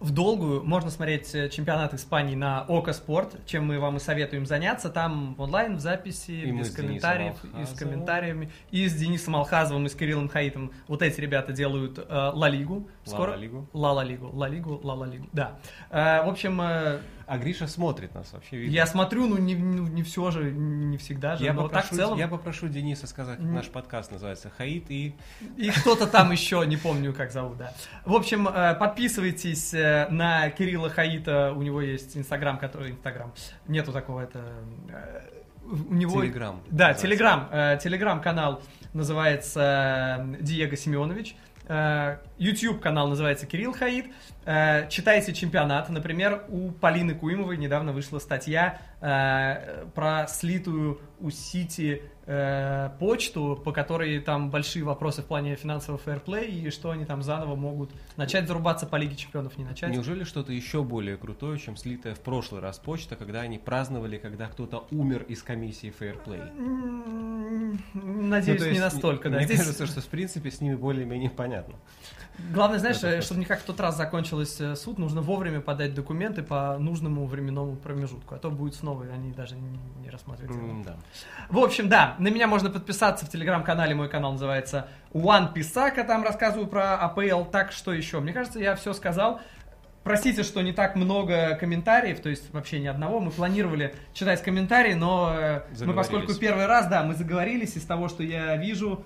[0.00, 4.46] В долгую можно смотреть э, чемпионат Испании на Око Спорт, чем мы вам и советуем
[4.46, 4.90] заняться.
[4.90, 8.48] Там онлайн, в записи, И без комментариев, и с комментариями.
[8.70, 10.70] И с Денисом Алхазовым, и с Кириллом Хаитом.
[10.86, 12.88] Вот эти ребята делают э, Ла Лигу.
[13.06, 13.68] Ла Лигу.
[13.72, 14.30] Ла Ла Лигу.
[14.32, 15.28] Ла Лигу, Ла Лигу.
[15.32, 15.58] Да.
[15.90, 18.74] Э, в общем, э, А Гриша смотрит нас вообще, видно.
[18.74, 21.44] я смотрю, ну не, ну, не все же, не всегда же.
[21.44, 22.18] Я но попрошу, так в целом.
[22.18, 23.52] я попрошу Дениса сказать, М.
[23.52, 25.14] наш подкаст называется «Хаид» и
[25.56, 27.72] И кто-то там еще, не помню, как зовут, да.
[28.06, 32.90] В общем, э, подписывайтесь э, на Кирилла Хаита, у него есть Инстаграм, который...
[32.92, 33.32] Инстаграм.
[33.66, 34.40] Нету такого, это...
[34.88, 35.20] э,
[35.90, 36.20] У него...
[36.20, 36.60] Телеграм.
[36.70, 36.94] Да.
[36.94, 37.48] Телеграм.
[37.50, 38.62] э, Телеграм-канал
[38.92, 41.36] называется Диего Семенович.
[42.38, 44.06] YouTube канал называется Кирилл Хаид.
[44.88, 45.90] Читайте чемпионат.
[45.90, 54.20] Например, у Полины Куимовой недавно вышла статья про слитую у Сити э, почту, по которой
[54.20, 58.86] там большие вопросы в плане финансового фэрплей, и что они там заново могут начать зарубаться
[58.86, 59.90] по Лиге Чемпионов, не начать.
[59.90, 64.46] Неужели что-то еще более крутое, чем слитая в прошлый раз почта, когда они праздновали, когда
[64.46, 66.42] кто-то умер из комиссии фэрплей?
[67.94, 69.38] Надеюсь, Ну, то не есть, настолько, да.
[69.38, 71.74] Мне Здесь кажется, что в принципе с ними более-менее понятно.
[72.52, 75.94] Главное, знаешь, Это э, чтобы не как в тот раз закончился суд, нужно вовремя подать
[75.94, 80.56] документы по нужному временному промежутку, а то будет снова, и они даже не, рассматривают.
[80.56, 80.96] М, Да.
[81.48, 86.22] В общем, да, на меня можно подписаться в телеграм-канале, мой канал называется One Писака, там
[86.22, 88.20] рассказываю про АПЛ, так что еще.
[88.20, 89.40] Мне кажется, я все сказал.
[90.04, 93.20] Простите, что не так много комментариев, то есть вообще ни одного.
[93.20, 98.08] Мы планировали читать комментарии, но э, мы, поскольку первый раз, да, мы заговорились, из того,
[98.08, 99.04] что я вижу,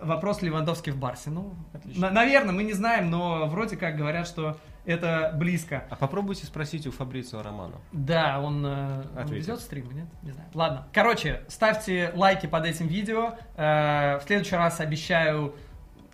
[0.00, 1.30] вопрос Левандовский в Барсе.
[1.30, 2.08] Ну, Отлично.
[2.08, 5.84] на- наверное, мы не знаем, но вроде как говорят, что это близко.
[5.90, 7.76] А попробуйте спросить у Фабрицио Романо.
[7.92, 10.06] Да, он, э, он ведет стримы, нет?
[10.22, 10.48] Не знаю.
[10.54, 10.86] Ладно.
[10.92, 13.34] Короче, ставьте лайки под этим видео.
[13.56, 15.54] Э, в следующий раз обещаю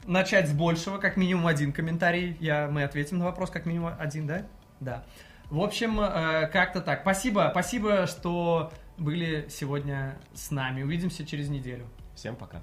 [0.06, 2.36] начать с большего, как минимум один комментарий.
[2.40, 4.42] Я, мы ответим на вопрос, как минимум один, да?
[4.80, 5.04] Да.
[5.50, 7.02] В общем, э, как-то так.
[7.02, 10.82] Спасибо, спасибо, что были сегодня с нами.
[10.82, 11.86] Увидимся через неделю.
[12.14, 12.62] Всем пока.